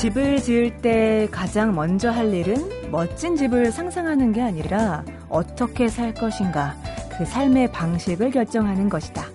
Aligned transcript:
집을 0.00 0.40
지을 0.40 0.78
때 0.78 1.28
가장 1.30 1.74
먼저 1.74 2.10
할 2.10 2.32
일은 2.32 2.90
멋진 2.90 3.36
집을 3.36 3.70
상상하는 3.70 4.32
게 4.32 4.40
아니라 4.40 5.04
어떻게 5.28 5.88
살 5.88 6.14
것인가, 6.14 6.74
그 7.18 7.26
삶의 7.26 7.70
방식을 7.72 8.30
결정하는 8.30 8.88
것이다. 8.88 9.26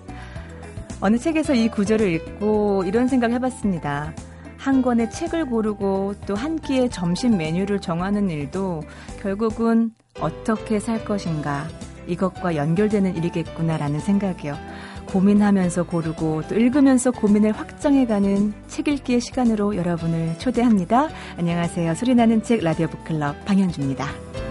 어느 1.01 1.19
책에서 1.19 1.53
이 1.53 1.69
구절을 1.69 2.11
읽고 2.11 2.83
이런 2.87 3.07
생각 3.07 3.29
해봤습니다. 3.31 4.15
한 4.57 4.81
권의 4.81 5.11
책을 5.11 5.45
고르고 5.45 6.15
또 6.25 6.33
한 6.33 6.57
끼의 6.57 6.89
점심 6.89 7.37
메뉴를 7.37 7.79
정하는 7.79 8.31
일도 8.31 8.81
결국은 9.21 9.91
어떻게 10.19 10.79
살 10.79 11.05
것인가, 11.05 11.67
이것과 12.07 12.55
연결되는 12.55 13.15
일이겠구나라는 13.15 13.99
생각이요. 13.99 14.55
고민하면서 15.15 15.83
고르고 15.83 16.41
또 16.49 16.55
읽으면서 16.55 17.09
고민을 17.09 17.53
확장해가는 17.53 18.53
책 18.67 18.89
읽기의 18.89 19.21
시간으로 19.21 19.77
여러분을 19.77 20.37
초대합니다. 20.39 21.07
안녕하세요. 21.37 21.95
소리나는 21.95 22.43
책 22.43 22.61
라디오 22.61 22.87
북클럽 22.87 23.45
방현주입니다. 23.45 24.44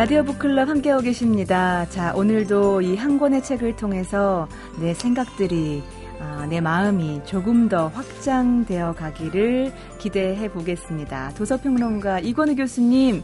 라디오 0.00 0.22
북클럽 0.24 0.66
함께하고 0.66 1.02
계십니다. 1.02 1.86
자, 1.90 2.14
오늘도 2.14 2.80
이 2.80 2.96
한 2.96 3.18
권의 3.18 3.42
책을 3.42 3.76
통해서 3.76 4.48
내 4.80 4.94
생각들이, 4.94 5.82
아, 6.18 6.46
내 6.48 6.58
마음이 6.58 7.20
조금 7.26 7.68
더 7.68 7.88
확장되어 7.88 8.94
가기를 8.94 9.70
기대해 9.98 10.50
보겠습니다. 10.50 11.34
도서평론가 11.34 12.20
이건우 12.20 12.56
교수님, 12.56 13.22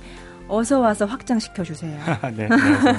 어서 0.49 0.79
와서 0.79 1.07
확장시켜 1.07 1.63
주세요. 1.65 1.99
네, 2.37 2.47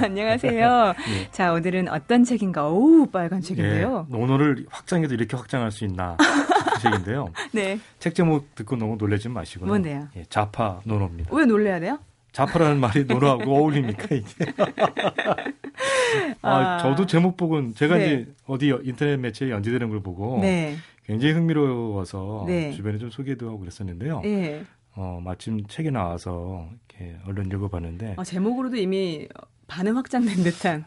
안녕하세요. 0.04 0.94
네. 1.08 1.32
자, 1.32 1.54
오늘은 1.54 1.88
어떤 1.90 2.24
책인가? 2.24 2.68
오, 2.70 3.06
빨간 3.06 3.42
책인데요. 3.42 4.08
네, 4.10 4.18
논어를 4.18 4.66
확장해도 4.72 5.14
이렇게 5.14 5.38
확장할 5.38 5.70
수 5.72 5.86
있나? 5.86 6.18
그 6.18 6.80
책인데요. 6.82 7.32
네. 7.52 7.80
책 8.00 8.16
제목 8.16 8.56
듣고 8.56 8.76
너무 8.76 8.96
놀라지 8.98 9.30
마시고요. 9.30 9.68
뭔데요? 9.68 10.08
예, 10.16 10.24
자파 10.30 10.80
논어입니다. 10.84 11.30
왜 11.32 11.46
놀래야 11.46 11.80
돼요? 11.80 12.00
자파라는 12.38 12.80
말이 12.80 13.06
노래하고 13.06 13.52
어울립니까 13.52 14.14
이게? 14.14 14.28
아, 16.44 16.56
아, 16.56 16.78
저도 16.78 17.08
제목 17.08 17.36
보고 17.36 17.74
제가 17.74 17.98
네. 17.98 18.06
이제 18.06 18.28
어디 18.46 18.68
인터넷 18.84 19.18
매체에 19.18 19.50
연재되는 19.50 19.90
걸 19.90 20.02
보고 20.02 20.38
네. 20.40 20.76
굉장히 21.04 21.34
흥미로워서 21.34 22.44
네. 22.46 22.72
주변에 22.74 23.00
좀 23.00 23.10
소개도 23.10 23.48
하고 23.48 23.58
그랬었는데요. 23.58 24.22
네. 24.22 24.64
어, 24.96 25.20
마침 25.24 25.66
책이 25.66 25.90
나와서 25.90 26.70
이렇게 26.90 27.18
얼른 27.26 27.48
읽어봤는데 27.48 28.14
아, 28.18 28.24
제목으로도 28.24 28.78
이미 28.78 29.28
반응 29.68 29.98
확장된 29.98 30.44
듯한. 30.44 30.86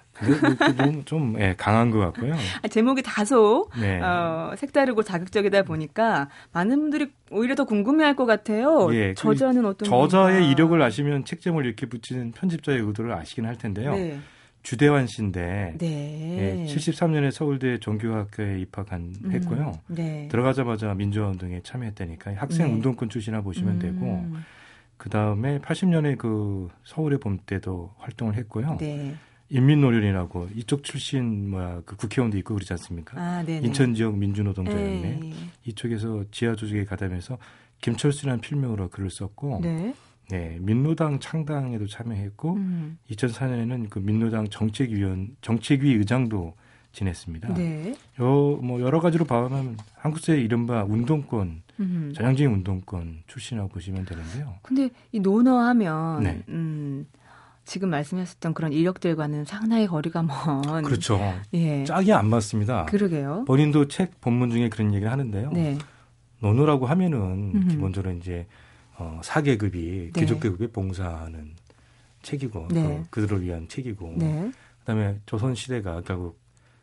좀, 0.76 1.04
좀 1.04 1.36
예, 1.38 1.54
강한 1.56 1.90
것 1.90 1.98
같고요. 1.98 2.34
아, 2.62 2.68
제목이 2.68 3.02
다소 3.02 3.68
네. 3.78 4.00
어, 4.00 4.54
색다르고 4.56 5.02
자극적이다 5.02 5.62
보니까 5.62 6.28
많은 6.52 6.78
분들이 6.80 7.10
오히려 7.30 7.54
더 7.54 7.64
궁금해할 7.64 8.16
것 8.16 8.26
같아요. 8.26 8.88
예, 8.92 9.08
그 9.08 9.14
저자는 9.14 9.64
어떤 9.66 9.88
저자의 9.88 10.40
건가? 10.40 10.50
이력을 10.50 10.82
아시면 10.82 11.24
책 11.24 11.40
제목을 11.40 11.66
이렇게 11.66 11.86
붙이는 11.86 12.32
편집자의 12.32 12.80
의도를 12.80 13.12
아시긴 13.12 13.46
할 13.46 13.56
텐데요. 13.56 13.94
네. 13.94 14.18
주대환 14.62 15.06
씨인데 15.06 15.76
네. 15.78 16.66
예, 16.68 16.74
73년에 16.74 17.30
서울대 17.30 17.78
종교학교에 17.78 18.60
입학한 18.60 19.14
음, 19.24 19.32
했고요. 19.32 19.72
네. 19.88 20.28
들어가자마자 20.30 20.92
민주화 20.94 21.28
운동에 21.28 21.60
참여했다니까 21.62 22.34
학생 22.36 22.66
네. 22.66 22.72
운동권 22.74 23.08
출신이나 23.08 23.42
보시면 23.42 23.74
음. 23.74 23.78
되고 23.78 24.26
그 25.00 25.08
다음에 25.08 25.58
80년에 25.60 26.18
그 26.18 26.68
서울의 26.84 27.20
봄 27.20 27.38
때도 27.46 27.90
활동을 27.96 28.36
했고요. 28.36 28.76
네. 28.78 29.14
인민노련이라고 29.48 30.50
이쪽 30.54 30.84
출신 30.84 31.50
뭐야 31.50 31.80
그 31.86 31.96
국회의원도 31.96 32.36
있고 32.36 32.52
그러지 32.52 32.74
않습니까? 32.74 33.18
아, 33.18 33.42
인천 33.42 33.94
지역 33.94 34.18
민주노동자였네. 34.18 35.32
이쪽에서 35.64 36.24
지하 36.30 36.54
조직에 36.54 36.84
가담해서 36.84 37.38
김철수라는 37.80 38.42
필명으로 38.42 38.90
글을 38.90 39.08
썼고, 39.08 39.60
네. 39.62 39.94
네 40.28 40.58
민노당 40.60 41.18
창당에도 41.18 41.86
참여했고, 41.86 42.56
음. 42.56 42.98
2004년에는 43.10 43.88
그 43.88 44.00
민노당 44.00 44.48
정책위원 44.48 45.34
정책위 45.40 45.94
의장도 45.94 46.54
지냈습니다. 46.92 47.54
네. 47.54 47.94
요 48.20 48.58
뭐 48.62 48.80
여러 48.80 49.00
가지로 49.00 49.24
봐면 49.24 49.76
한국사의 49.94 50.42
이른바 50.42 50.84
운동권 50.84 51.62
음. 51.80 52.12
전형적인 52.14 52.52
운동권 52.52 53.22
출신이라고 53.26 53.70
보시면 53.70 54.04
되는데요. 54.04 54.54
근데 54.62 54.90
이 55.12 55.20
논어하면 55.20 56.22
네. 56.22 56.42
음, 56.48 57.06
지금 57.64 57.90
말씀하셨던 57.90 58.54
그런 58.54 58.72
이력들과는 58.72 59.44
상당히 59.44 59.86
거리가 59.86 60.22
먼. 60.22 60.82
그렇죠. 60.82 61.20
예. 61.54 61.84
짝이 61.84 62.12
안 62.12 62.28
맞습니다. 62.28 62.86
그러게요. 62.86 63.44
본인도 63.46 63.88
책 63.88 64.20
본문 64.20 64.50
중에 64.50 64.68
그런 64.68 64.92
얘기를 64.92 65.10
하는데요. 65.12 65.52
네. 65.52 65.78
논어라고 66.40 66.86
하면은 66.86 67.52
음흠. 67.54 67.68
기본적으로 67.68 68.12
이제 68.14 68.46
어, 68.96 69.20
사계급이 69.22 70.10
네. 70.12 70.20
귀족계급에 70.20 70.68
봉사하는 70.68 71.52
책이고 72.22 72.68
네. 72.72 73.02
그, 73.10 73.20
그들을 73.22 73.42
위한 73.42 73.68
책이고 73.68 74.14
네. 74.16 74.50
그다음에 74.80 75.18
조선 75.26 75.54
시대가 75.54 76.00
결국 76.02 76.39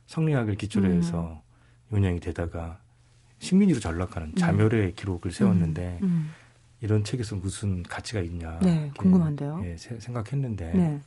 성리학을 0.08 0.56
기초로 0.56 0.90
해서 0.92 1.42
음. 1.92 1.98
운영이 1.98 2.20
되다가 2.20 2.80
식민지로 3.40 3.80
전락하는 3.80 4.30
음. 4.30 4.36
자멸의 4.36 4.96
기록을 4.96 5.32
세웠는데 5.32 6.00
음. 6.02 6.08
음. 6.08 6.32
이런 6.82 7.04
책에서 7.04 7.36
무슨 7.36 7.84
가치가 7.84 8.20
있냐. 8.22 8.60
네, 8.60 8.92
궁금한데요. 8.98 9.62
예, 9.66 9.78
생각했는데 9.78 10.74
네. 10.74 11.02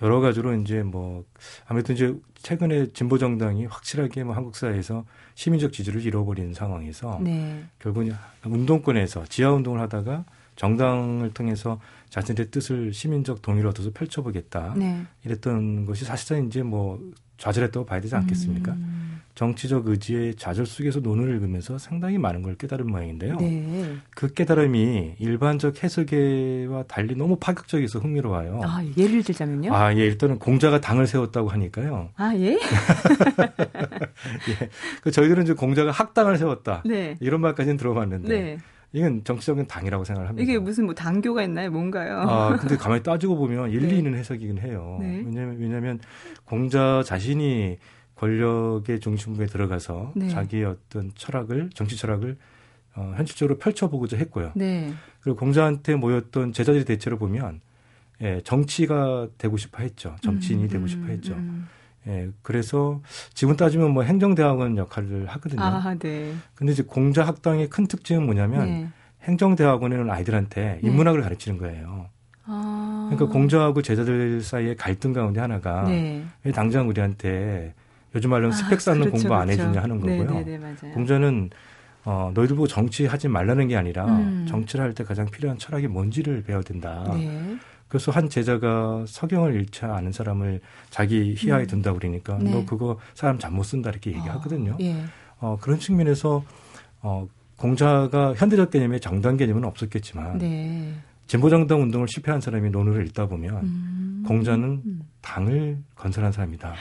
여러 0.00 0.20
가지로 0.20 0.54
이제 0.56 0.82
뭐 0.82 1.24
아무튼 1.66 1.94
이제 1.94 2.14
최근에 2.34 2.92
진보 2.92 3.18
정당이 3.18 3.66
확실하게 3.66 4.24
뭐 4.24 4.34
한국 4.34 4.56
사회에서 4.56 5.04
시민적 5.34 5.72
지지를 5.72 6.02
잃어버린 6.02 6.54
상황에서 6.54 7.20
네. 7.22 7.62
결국은 7.78 8.12
운동권에서 8.44 9.26
지하 9.26 9.52
운동을 9.52 9.80
하다가 9.80 10.24
정당을 10.56 11.32
통해서 11.34 11.80
자신의 12.10 12.50
뜻을 12.50 12.92
시민적 12.92 13.42
동의를 13.42 13.70
얻어서 13.70 13.90
펼쳐보겠다. 13.92 14.74
네. 14.76 15.04
이랬던 15.24 15.86
것이 15.86 16.04
사실상 16.04 16.46
이제 16.46 16.62
뭐 16.62 17.00
좌절했다고 17.42 17.84
봐야 17.86 18.00
되지 18.00 18.14
않겠습니까? 18.14 18.70
음. 18.72 19.20
정치적 19.34 19.88
의지의 19.88 20.36
좌절 20.36 20.64
속에서 20.64 21.00
논을 21.00 21.28
읽으면서 21.34 21.76
상당히 21.76 22.18
많은 22.18 22.42
걸 22.42 22.54
깨달은 22.54 22.86
모양인데요. 22.86 23.36
네. 23.36 23.96
그 24.14 24.32
깨달음이 24.32 25.16
일반적 25.18 25.82
해석에와 25.82 26.84
달리 26.84 27.16
너무 27.16 27.36
파격적이어서 27.36 27.98
흥미로워요. 27.98 28.60
아, 28.62 28.84
예를 28.96 29.24
들자면요? 29.24 29.74
아, 29.74 29.92
예, 29.96 30.04
일단은 30.04 30.38
공자가 30.38 30.80
당을 30.80 31.08
세웠다고 31.08 31.48
하니까요. 31.48 32.10
아, 32.14 32.32
예? 32.36 32.52
예. 34.50 34.68
그 35.02 35.10
저희들은 35.10 35.42
이제 35.44 35.54
공자가 35.54 35.90
학당을 35.90 36.38
세웠다. 36.38 36.82
네. 36.84 37.16
이런 37.20 37.40
말까지는 37.40 37.76
들어봤는데. 37.76 38.28
네. 38.28 38.58
이건 38.92 39.24
정치적인 39.24 39.66
당이라고 39.66 40.04
생각을 40.04 40.28
합니다. 40.28 40.42
이게 40.42 40.58
무슨 40.58 40.84
뭐 40.84 40.94
당교가 40.94 41.42
있나요? 41.42 41.70
뭔가요? 41.70 42.20
아, 42.20 42.56
근데 42.56 42.76
가만히 42.76 43.02
따지고 43.02 43.36
보면 43.36 43.70
일리 43.72 43.88
네. 43.88 43.96
있는 43.98 44.14
해석이긴 44.14 44.58
해요. 44.58 44.98
네. 45.00 45.22
왜냐면, 45.24 45.56
왜냐면 45.58 46.00
공자 46.44 47.02
자신이 47.04 47.78
권력의 48.16 49.00
중심부에 49.00 49.46
들어가서 49.46 50.12
네. 50.14 50.28
자기의 50.28 50.64
어떤 50.64 51.10
철학을, 51.14 51.70
정치 51.74 51.96
철학을 51.96 52.36
어, 52.94 53.14
현실적으로 53.16 53.58
펼쳐보고자 53.58 54.18
했고요. 54.18 54.52
네. 54.54 54.92
그리고 55.20 55.38
공자한테 55.38 55.96
모였던 55.96 56.52
제자들의 56.52 56.84
대체로 56.84 57.16
보면 57.16 57.60
예, 58.20 58.40
정치가 58.44 59.26
되고 59.38 59.56
싶어 59.56 59.82
했죠. 59.82 60.14
정치인이 60.20 60.64
음, 60.64 60.68
되고 60.68 60.86
싶어 60.86 61.06
했죠. 61.06 61.32
음. 61.32 61.66
예, 62.08 62.28
그래서 62.42 63.00
지금 63.34 63.56
따지면 63.56 63.92
뭐 63.92 64.02
행정대학원 64.02 64.76
역할을 64.76 65.26
하거든요. 65.28 65.62
아, 65.62 65.94
네. 65.98 66.34
근데 66.54 66.72
이제 66.72 66.82
공자 66.82 67.24
학당의 67.24 67.68
큰 67.70 67.86
특징은 67.86 68.24
뭐냐면 68.24 68.66
네. 68.66 68.88
행정대학원에는 69.22 70.10
아이들한테 70.10 70.80
네. 70.82 70.88
인문학을 70.88 71.22
가르치는 71.22 71.58
거예요. 71.58 72.06
아. 72.44 73.08
그러니까 73.10 73.32
공자하고 73.32 73.82
제자들 73.82 74.40
사이의 74.42 74.76
갈등 74.76 75.12
가운데 75.12 75.40
하나가 75.40 75.84
네. 75.84 76.24
왜 76.42 76.50
당장 76.50 76.88
우리한테 76.88 77.72
요즘 78.16 78.30
말로는 78.30 78.52
아, 78.52 78.56
스펙 78.56 78.80
쌓는 78.80 79.02
그렇죠, 79.02 79.16
공부 79.22 79.34
안 79.34 79.46
그렇죠. 79.46 79.62
해주냐 79.62 79.82
하는 79.82 80.00
거고요. 80.00 80.24
네, 80.24 80.44
네, 80.44 80.44
네, 80.44 80.58
맞아요. 80.58 80.94
공자는 80.94 81.50
어, 82.04 82.32
너희들 82.34 82.56
보고 82.56 82.66
정치하지 82.66 83.28
말라는 83.28 83.68
게 83.68 83.76
아니라 83.76 84.06
음. 84.06 84.44
정치를 84.48 84.84
할 84.84 84.92
때 84.92 85.04
가장 85.04 85.26
필요한 85.26 85.56
철학이 85.56 85.86
뭔지를 85.86 86.42
배워야 86.42 86.64
된다. 86.64 87.04
네. 87.92 87.98
그래서 87.98 88.10
한 88.10 88.30
제자가 88.30 89.04
서경을 89.06 89.54
잃지 89.54 89.84
않은 89.84 90.12
사람을 90.12 90.60
자기 90.88 91.34
희하에 91.36 91.66
둔다 91.66 91.92
그러니까 91.92 92.38
네. 92.38 92.50
너 92.50 92.64
그거 92.64 92.98
사람 93.14 93.38
잘못 93.38 93.64
쓴다 93.64 93.90
이렇게 93.90 94.12
얘기하거든요. 94.12 94.72
어, 94.72 94.78
예. 94.80 94.96
어, 95.40 95.58
그런 95.60 95.78
측면에서 95.78 96.42
어, 97.02 97.28
공자가 97.58 98.32
현대적 98.34 98.70
개념의 98.70 99.00
정당 99.00 99.36
개념은 99.36 99.64
없었겠지만 99.64 100.38
네. 100.38 100.94
진보정당 101.26 101.82
운동을 101.82 102.08
실패한 102.08 102.40
사람이 102.40 102.70
논어를 102.70 103.06
읽다 103.06 103.26
보면 103.26 103.56
음. 103.62 104.24
공자는 104.26 105.01
당을 105.22 105.78
건설한 105.94 106.32
사람이다. 106.32 106.74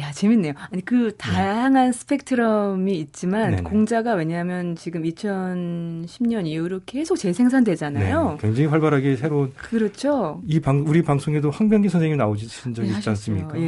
야, 0.00 0.10
재밌네요. 0.10 0.54
아니, 0.72 0.84
그 0.84 1.12
네. 1.12 1.16
다양한 1.16 1.86
네. 1.86 1.92
스펙트럼이 1.92 2.98
있지만 2.98 3.50
네네. 3.50 3.62
공자가 3.62 4.14
왜냐하면 4.14 4.74
지금 4.74 5.04
2010년 5.04 6.46
이후로 6.46 6.80
계속 6.84 7.16
재생산되잖아요. 7.16 8.30
네, 8.32 8.36
굉장히 8.40 8.66
활발하게 8.68 9.16
새로운 9.16 9.52
그렇죠. 9.54 10.42
이 10.46 10.60
방 10.60 10.84
우리 10.86 11.02
방송에도 11.02 11.50
황병기 11.50 11.88
선생님 11.88 12.16
나오신 12.18 12.74
적이 12.74 12.90
네, 12.90 12.96
있지 12.96 13.08
않습니까? 13.10 13.58
예. 13.60 13.62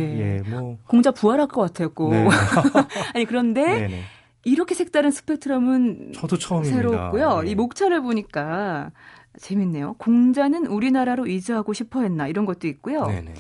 예. 0.44 0.50
뭐 0.50 0.76
공자 0.86 1.10
부활할 1.12 1.46
것 1.48 1.60
같았고. 1.62 2.10
네. 2.10 2.28
아니 3.14 3.24
그런데 3.24 3.62
네네. 3.64 4.00
이렇게 4.44 4.74
색다른 4.74 5.10
스펙트럼은 5.10 6.12
저도 6.14 6.38
처음입니다. 6.38 6.76
새롭고요. 6.76 7.42
네. 7.42 7.50
이 7.50 7.54
목차를 7.54 8.00
보니까 8.02 8.90
재밌네요. 9.38 9.94
공자는 9.98 10.66
우리나라로 10.66 11.26
이주하고 11.26 11.72
싶어 11.72 12.02
했나 12.02 12.26
이런 12.26 12.46
것도 12.46 12.66
있고요. 12.68 13.06
네네. 13.06 13.34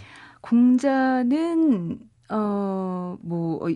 공자는 0.48 1.98
어뭐 2.28 3.64
어, 3.64 3.68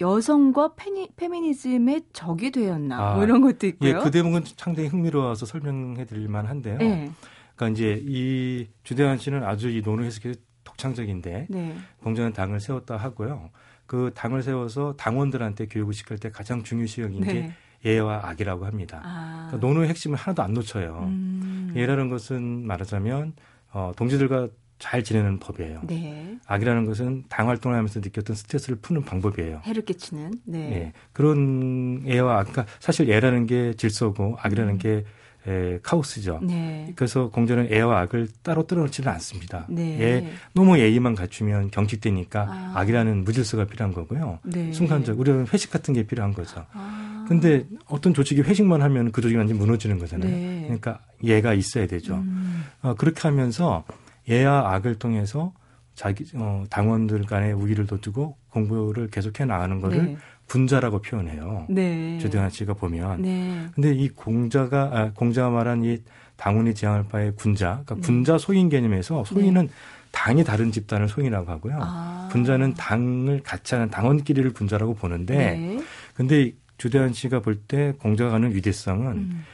여성과 0.00 0.74
페니, 0.74 1.08
페미니즘의 1.16 2.02
적이 2.12 2.50
되었나 2.50 2.98
아, 2.98 3.14
뭐 3.14 3.24
이런 3.24 3.40
것도 3.40 3.66
있고요. 3.68 3.90
예, 3.90 3.94
그 3.94 4.10
대목은 4.10 4.42
상당히 4.56 4.88
흥미로워서 4.88 5.46
설명해 5.46 6.04
드릴 6.06 6.28
만한데요. 6.28 6.78
네. 6.78 7.10
그러니까 7.54 7.74
이제 7.74 8.02
이 8.04 8.66
주대환 8.82 9.18
씨는 9.18 9.44
아주 9.44 9.70
이 9.70 9.82
논어 9.82 10.02
해석이 10.02 10.34
독창적인데 10.64 11.46
네. 11.48 11.76
공자는 12.02 12.32
당을 12.32 12.58
세웠다 12.58 12.96
하고요. 12.96 13.50
그 13.86 14.10
당을 14.14 14.42
세워서 14.42 14.94
당원들한테 14.96 15.66
교육을 15.66 15.94
시킬 15.94 16.18
때 16.18 16.30
가장 16.30 16.62
중요시 16.62 17.02
여긴 17.02 17.22
게 17.22 17.32
네. 17.32 17.52
예와 17.84 18.28
악이라고 18.28 18.66
합니다. 18.66 19.00
아. 19.04 19.46
그러니까 19.48 19.66
논어의 19.66 19.88
핵심을 19.90 20.16
하나도 20.16 20.42
안 20.42 20.54
놓쳐요. 20.54 21.04
음. 21.06 21.72
예라는 21.76 22.08
것은 22.08 22.66
말하자면 22.66 23.34
어, 23.72 23.92
동지들과 23.96 24.48
잘 24.84 25.02
지내는 25.02 25.38
법이에요. 25.38 25.80
네. 25.84 26.36
악이라는 26.46 26.84
것은 26.84 27.24
당 27.30 27.48
활동을 27.48 27.74
하면서 27.74 28.00
느꼈던 28.00 28.36
스트레스를 28.36 28.76
푸는 28.82 29.02
방법이에요. 29.02 29.62
해를 29.64 29.82
끼치는. 29.82 30.34
네. 30.44 30.58
네. 30.58 30.92
그런 31.14 32.02
애와 32.06 32.40
악, 32.40 32.52
그러니까 32.52 32.66
사실 32.80 33.10
애라는 33.10 33.46
게 33.46 33.72
질서고 33.78 34.36
악이라는 34.42 34.74
음. 34.74 34.78
게 34.78 35.06
에, 35.46 35.78
카오스죠. 35.82 36.40
네. 36.42 36.92
그래서 36.96 37.30
공자는 37.30 37.72
애와 37.72 38.00
악을 38.00 38.28
따로 38.42 38.66
떨어놓지는 38.66 39.10
않습니다. 39.12 39.66
네. 39.70 40.02
애, 40.02 40.30
너무 40.52 40.78
예의만 40.78 41.14
갖추면 41.14 41.70
경직되니까 41.70 42.40
아. 42.42 42.72
악이라는 42.74 43.24
무질서가 43.24 43.64
필요한 43.64 43.94
거고요. 43.94 44.38
네. 44.42 44.70
순간적 44.70 45.18
우리는 45.18 45.46
회식 45.50 45.70
같은 45.70 45.94
게 45.94 46.02
필요한 46.02 46.34
거죠. 46.34 46.66
아. 46.74 47.24
근데 47.26 47.64
어떤 47.86 48.12
조직이 48.12 48.42
회식만 48.42 48.82
하면 48.82 49.12
그 49.12 49.22
조직이 49.22 49.38
완전히 49.38 49.58
무너지는 49.58 49.98
거잖아요. 49.98 50.30
네. 50.30 50.62
그러니까 50.64 51.00
예가 51.22 51.54
있어야 51.54 51.86
되죠. 51.86 52.16
음. 52.16 52.64
어, 52.82 52.94
그렇게 52.94 53.22
하면서 53.22 53.82
예와 54.28 54.72
악을 54.74 54.96
통해서 54.96 55.52
자기 55.94 56.24
어, 56.34 56.64
당원들 56.70 57.22
간의 57.24 57.52
우위를 57.52 57.86
돋두고 57.86 58.36
공부를 58.50 59.08
계속해 59.10 59.44
나가는 59.44 59.80
거를 59.80 60.04
네. 60.04 60.16
분자라고 60.48 61.00
표현해요. 61.00 61.66
네. 61.70 62.18
조대환 62.18 62.50
씨가 62.50 62.74
보면. 62.74 63.22
네. 63.22 63.66
근데 63.74 63.94
이 63.94 64.08
공자가 64.08 64.90
아, 64.92 65.10
공자가 65.14 65.50
말한 65.50 65.84
이 65.84 66.02
당원이 66.36 66.74
지향할 66.74 67.04
바의 67.08 67.34
군자, 67.36 67.82
그러니까 67.84 67.94
네. 67.94 68.00
군자 68.02 68.38
소인 68.38 68.68
개념에서 68.68 69.24
소인은 69.24 69.66
네. 69.68 69.72
당이 70.10 70.44
다른 70.44 70.70
집단을 70.72 71.08
소인이라고 71.08 71.50
하고요. 71.50 71.78
아. 71.80 72.28
군자는 72.32 72.74
당을 72.74 73.42
같이 73.44 73.74
하는 73.74 73.88
당원끼리를 73.90 74.52
군자라고 74.52 74.94
보는데, 74.94 75.36
네. 75.36 75.80
근데 76.14 76.52
주대한 76.76 77.12
씨가 77.12 77.40
볼 77.40 77.60
때 77.68 77.92
공자가 78.00 78.32
가는 78.32 78.52
위대성은 78.54 79.06
음. 79.12 79.44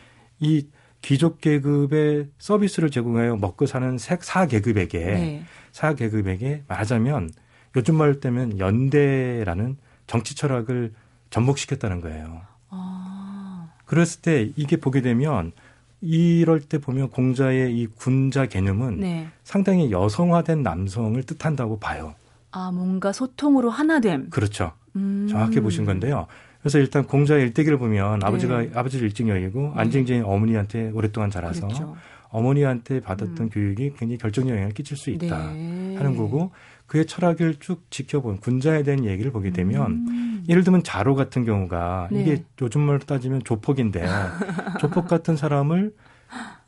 이 0.41 0.67
귀족 1.03 1.41
계급의 1.41 2.29
서비스를 2.39 2.91
제공하여 2.91 3.37
먹고 3.37 3.67
사는 3.67 3.97
사 3.99 4.47
계급에게 4.47 4.99
네. 4.99 5.45
사 5.73 5.95
계급에게 5.95 6.65
말하자면 6.69 7.31
요즘 7.77 7.97
말 7.97 8.21
때면 8.21 8.59
연대라는 8.59 9.77
정치 10.07 10.35
철학을 10.35 10.93
전복시켰다는 11.31 12.01
거예요. 12.01 12.43
아. 12.69 13.71
그랬을 13.87 14.23
때 14.23 14.53
이게 14.57 14.77
보게 14.77 15.01
되면 15.01 15.53
이럴 16.01 16.61
때 16.61 16.79
보면 16.79 17.11
공자의 17.11 17.77
이 17.77 17.87
군자 17.87 18.47
개념은 18.47 19.01
네. 19.01 19.29
상당히 19.45 19.91
여성화된 19.91 20.63
남성을 20.63 21.23
뜻한다고 21.25 21.79
봐요. 21.79 22.15
아, 22.51 22.73
뭔가 22.73 23.13
소통으로 23.13 23.71
하나됨. 23.71 24.31
그렇죠. 24.31 24.73
음. 24.97 25.29
정확히 25.31 25.61
보신 25.61 25.85
건데요. 25.85 26.27
그래서 26.61 26.79
일단 26.79 27.05
공자의 27.07 27.43
일대기를 27.45 27.79
보면 27.79 28.23
아버지가 28.23 28.63
네. 28.63 28.71
아버지를 28.75 29.07
일찍 29.07 29.29
여기고 29.29 29.73
네. 29.75 29.81
안징쟁이 29.81 30.21
어머니한테 30.21 30.91
오랫동안 30.93 31.31
자라서 31.31 31.67
그렇죠. 31.67 31.97
어머니한테 32.29 33.01
받았던 33.01 33.47
음. 33.47 33.51
교육이 33.51 33.95
굉장히 33.97 34.19
결정적 34.19 34.53
영향을 34.53 34.73
끼칠 34.73 34.97
수 34.97 35.11
있다 35.11 35.53
네. 35.53 35.97
하는 35.97 36.17
거고 36.17 36.53
그의 36.87 37.07
철학을 37.07 37.57
쭉 37.61 37.89
지켜본 37.91 38.39
군자에 38.39 38.83
대한 38.83 39.05
얘기를 39.05 39.31
보게 39.33 39.51
되면 39.51 39.93
음. 40.09 40.45
예를 40.49 40.65
들면 40.65 40.83
자로 40.83 41.15
같은 41.15 41.45
경우가 41.45 42.09
네. 42.13 42.21
이게 42.23 42.45
요즘 42.61 42.83
말로 42.83 42.99
따지면 42.99 43.43
조폭인데 43.45 44.05
조폭 44.81 45.09
같은 45.09 45.37
사람을 45.37 45.95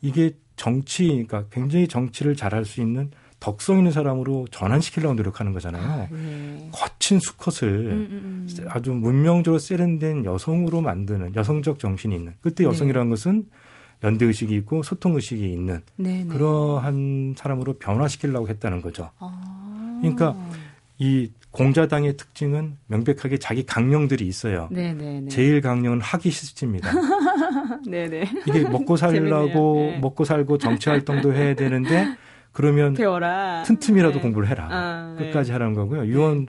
이게 0.01 0.31
정치 0.55 1.07
그러니까 1.07 1.45
굉장히 1.51 1.87
정치를 1.87 2.35
잘할 2.35 2.65
수 2.65 2.81
있는 2.81 3.11
덕성 3.43 3.79
있는 3.79 3.91
사람으로 3.91 4.47
전환시키려고 4.51 5.15
노력하는 5.15 5.51
거잖아요. 5.51 5.83
아, 5.83 6.07
네. 6.09 6.69
거친 6.71 7.19
수컷을 7.19 7.67
음, 7.67 8.07
음, 8.09 8.47
음. 8.47 8.67
아주 8.69 8.93
문명적으로 8.93 9.59
세련된 9.59 10.23
여성으로 10.23 10.79
만드는 10.79 11.35
여성적 11.35 11.77
정신이 11.77 12.15
있는 12.15 12.35
그때 12.39 12.63
네. 12.63 12.69
여성이라는 12.69 13.07
네. 13.07 13.09
것은 13.09 13.45
연대 14.05 14.25
의식이 14.25 14.55
있고 14.55 14.81
소통 14.81 15.15
의식이 15.15 15.43
있는 15.51 15.81
네, 15.97 16.23
네. 16.23 16.25
그러한 16.25 17.35
사람으로 17.37 17.73
변화시키려고 17.79 18.47
했다는 18.47 18.81
거죠. 18.81 19.11
아. 19.19 19.99
그러니까 20.01 20.37
이 20.97 21.29
공자당의 21.51 22.15
특징은 22.15 22.77
명백하게 22.87 23.39
자기 23.39 23.65
강령들이 23.65 24.25
있어요. 24.25 24.69
네네네. 24.71 25.27
제일 25.27 25.59
강령은 25.59 25.99
학위 25.99 26.31
실지입니다. 26.31 26.89
네네. 27.85 28.23
이게 28.47 28.61
먹고 28.61 28.95
살라고 28.95 29.97
먹고 30.01 30.23
살고 30.23 30.59
정치 30.59 30.89
활동도 30.89 31.33
해야 31.33 31.53
되는데 31.55 32.15
그러면 32.53 32.93
배워라. 32.93 33.63
틈틈이라도 33.63 34.15
네. 34.15 34.21
공부를 34.21 34.47
해라. 34.47 34.67
아, 34.71 35.15
네. 35.19 35.25
끝까지 35.27 35.51
하라는 35.51 35.73
거고요. 35.73 36.05
유언 36.05 36.47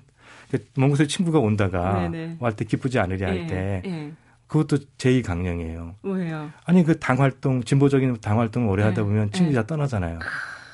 네. 0.52 0.58
먼 0.76 0.90
곳에 0.90 1.06
친구가 1.06 1.38
온다가 1.40 1.94
할 2.40 2.52
때 2.56 2.64
기쁘지 2.64 2.98
않으려 3.00 3.26
할때 3.26 3.80
네, 3.82 3.90
네. 3.90 4.12
그것도 4.46 4.76
제2 4.98 5.24
강령이에요. 5.24 5.94
왜요? 6.02 6.50
아니 6.66 6.84
그 6.84 6.98
당 7.00 7.18
활동 7.18 7.62
진보적인 7.64 8.18
당 8.20 8.38
활동을 8.38 8.68
오래 8.68 8.82
하다 8.84 9.02
보면 9.02 9.32
친구 9.32 9.52
다 9.54 9.66
떠나잖아요. 9.66 10.18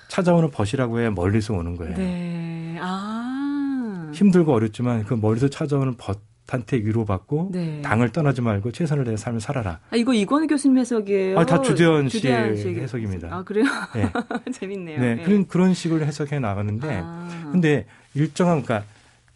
찾아오는 0.09 0.51
벗이라고 0.51 1.01
해 1.01 1.09
멀리서 1.09 1.55
오는 1.55 1.77
거예요. 1.77 1.97
네. 1.97 2.77
아. 2.81 4.11
힘들고 4.13 4.53
어렵지만 4.53 5.05
그 5.05 5.15
멀리서 5.15 5.49
찾아오는 5.49 5.95
벗 5.97 6.19
한테 6.51 6.79
위로받고 6.79 7.51
네. 7.53 7.81
당을 7.83 8.11
떠나지 8.11 8.41
말고 8.41 8.73
최선을 8.73 9.05
다해 9.05 9.17
삶을 9.17 9.41
살아라. 9.41 9.81
아, 9.91 9.97
이거 9.97 10.13
이건희 10.13 10.47
교수님 10.47 10.79
해석이에요. 10.79 11.39
아, 11.39 11.47
다 11.47 11.61
주대현 11.61 12.09
씨의 12.09 12.57
해석입니다. 12.83 13.29
아 13.31 13.45
그래요? 13.45 13.65
네. 13.95 14.11
재밌네요. 14.53 15.01
네, 15.01 15.15
네, 15.17 15.23
그런 15.23 15.47
그런 15.47 15.75
식으로 15.75 16.05
해석해 16.05 16.39
나가는데, 16.39 17.01
아. 17.03 17.49
근데 17.53 17.87
일정한 18.15 18.63
그러니까 18.63 18.89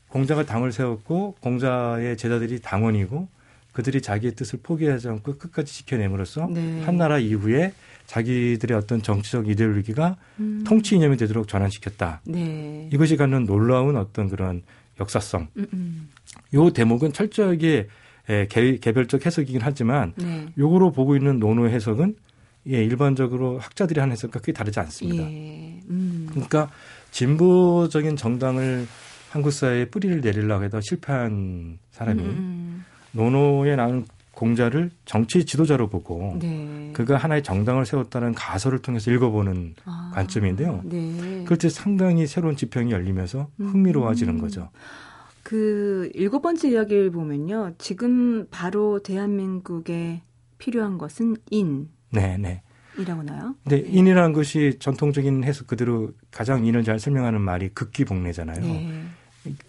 공자가 0.08 0.44
당을 0.44 0.72
세웠고 0.72 1.36
공자의 1.40 2.16
제자들이 2.16 2.60
당원이고 2.60 3.28
그들이 3.72 4.00
자기의 4.00 4.34
뜻을 4.34 4.60
포기하지 4.62 5.08
않고 5.08 5.36
끝까지 5.38 5.72
지켜냄으로써 5.72 6.48
네. 6.50 6.82
한나라 6.84 7.18
이후에 7.18 7.72
자기들의 8.06 8.76
어떤 8.76 9.02
정치적 9.02 9.48
이데올로기가 9.48 10.16
음. 10.38 10.64
통치 10.66 10.94
이념이 10.94 11.16
되도록 11.16 11.48
전환시켰다. 11.48 12.20
네. 12.24 12.88
이것이 12.92 13.16
갖는 13.16 13.44
놀라운 13.44 13.96
어떤 13.96 14.28
그런 14.28 14.62
역사성. 15.00 15.48
음, 15.56 15.66
음. 15.72 16.08
요 16.54 16.70
대목은 16.70 17.12
철저하게 17.12 17.88
예, 18.30 18.46
개, 18.48 18.78
개별적 18.78 19.26
해석이긴 19.26 19.60
하지만 19.62 20.14
네. 20.16 20.46
요거로 20.56 20.92
보고 20.92 21.14
있는 21.14 21.38
논어 21.38 21.66
해석은 21.66 22.16
예, 22.70 22.82
일반적으로 22.82 23.58
학자들이 23.58 24.00
하는 24.00 24.12
해석과 24.12 24.40
크게 24.40 24.52
다르지 24.52 24.80
않습니다. 24.80 25.22
예. 25.24 25.80
음. 25.90 26.26
그러니까 26.30 26.70
진보적인 27.10 28.16
정당을 28.16 28.86
한국 29.30 29.50
사회에 29.50 29.86
뿌리를 29.86 30.20
내리려고 30.20 30.64
해도 30.64 30.80
실패한 30.80 31.78
사람이 31.90 32.22
음. 32.22 32.28
음. 32.28 32.84
논어에 33.12 33.76
나온 33.76 34.06
공자를 34.32 34.90
정치 35.04 35.44
지도자로 35.44 35.88
보고 35.88 36.36
네. 36.40 36.90
그가 36.92 37.16
하나의 37.16 37.42
정당을 37.42 37.86
세웠다는 37.86 38.34
가설을 38.34 38.80
통해서 38.80 39.10
읽어보는 39.12 39.74
아, 39.84 40.10
관점인데요. 40.14 40.80
네. 40.84 41.42
그럴 41.44 41.58
때 41.58 41.68
상당히 41.68 42.26
새로운 42.26 42.56
지평이 42.56 42.90
열리면서 42.90 43.48
흥미로워지는 43.58 44.34
음. 44.34 44.40
거죠. 44.40 44.70
그 45.44 46.10
일곱 46.14 46.40
번째 46.40 46.70
이야기를 46.70 47.10
보면요. 47.10 47.74
지금 47.78 48.48
바로 48.50 49.02
대한민국에 49.02 50.22
필요한 50.58 50.98
것은 50.98 51.36
인. 51.50 51.90
네, 52.10 52.38
네. 52.38 52.62
이라고 52.98 53.22
나요? 53.22 53.54
네, 53.64 53.82
네. 53.82 53.88
인이라는 53.88 54.32
것이 54.32 54.78
전통적인 54.78 55.44
해석 55.44 55.66
그대로 55.66 56.12
가장 56.30 56.64
인을 56.64 56.82
잘 56.82 56.98
설명하는 56.98 57.40
말이 57.42 57.68
극기복례잖아요. 57.68 58.60
네. 58.60 59.04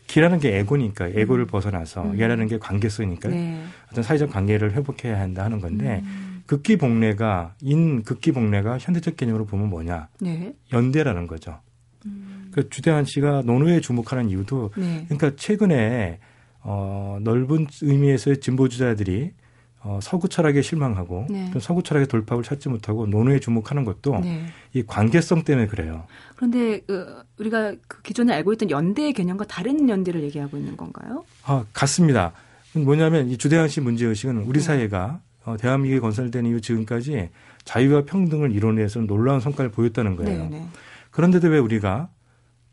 기라는 0.07 0.39
게 0.39 0.57
에고니까 0.59 1.09
에고를 1.09 1.43
음. 1.43 1.47
벗어나서 1.47 2.03
음. 2.03 2.19
예라는 2.19 2.47
게 2.47 2.57
관계성이니까 2.57 3.29
네. 3.29 3.61
어떤 3.91 4.03
사회적 4.03 4.29
관계를 4.29 4.71
회복해야 4.71 5.19
한다 5.19 5.43
하는 5.43 5.59
건데 5.59 6.01
음. 6.05 6.43
극기 6.45 6.77
복례가 6.77 7.55
인 7.61 8.03
극기 8.03 8.31
복례가 8.31 8.77
현대적 8.77 9.17
개념으로 9.17 9.45
보면 9.45 9.69
뭐냐? 9.69 10.07
네. 10.21 10.55
연대라는 10.71 11.27
거죠. 11.27 11.59
음. 12.05 12.34
그 12.55 12.69
주대한 12.69 13.03
씨가 13.03 13.41
노노에 13.45 13.81
주목하는 13.81 14.29
이유도 14.29 14.71
네. 14.77 15.03
그러니까 15.09 15.35
최근에 15.35 16.19
어 16.61 17.17
넓은 17.21 17.67
의미에서의 17.81 18.39
진보 18.39 18.69
주자들이 18.69 19.33
어, 19.81 19.99
서구 20.01 20.29
철학에 20.29 20.61
실망하고 20.61 21.27
네. 21.29 21.51
서구 21.59 21.83
철학의 21.83 22.07
돌파를 22.07 22.43
찾지 22.43 22.69
못하고 22.69 23.07
논의에 23.07 23.41
주목하는 23.41 23.83
것도 23.83 24.19
네. 24.21 24.45
이 24.73 24.83
관계성 24.83 25.43
때문에 25.43 25.67
그래요. 25.67 26.05
그런데 26.37 26.79
그 26.87 27.23
우리가 27.39 27.75
그 27.89 28.01
기존에 28.01 28.33
알고 28.33 28.53
있던 28.53 28.69
연대의 28.69 29.11
개념과 29.11 29.45
다른 29.45 29.89
연대를 29.89 30.23
얘기하고 30.23 30.55
있는 30.55 30.77
건가요? 30.77 31.25
아, 31.43 31.65
같습니다. 31.73 32.31
뭐냐면 32.73 33.27
이 33.27 33.37
주대한 33.37 33.67
씨 33.67 33.81
문제 33.81 34.05
의식은 34.05 34.37
우리 34.43 34.59
네. 34.59 34.65
사회가 34.65 35.19
어, 35.43 35.57
대한민국이 35.57 35.99
건설된 35.99 36.45
이후 36.45 36.61
지금까지 36.61 37.31
자유와 37.65 38.05
평등을 38.05 38.53
이뤄내서 38.53 39.01
놀라운 39.01 39.41
성과를 39.41 39.71
보였다는 39.71 40.15
거예요. 40.15 40.43
네, 40.43 40.59
네. 40.59 40.65
그런데도 41.11 41.49
왜 41.49 41.59
우리가 41.59 42.09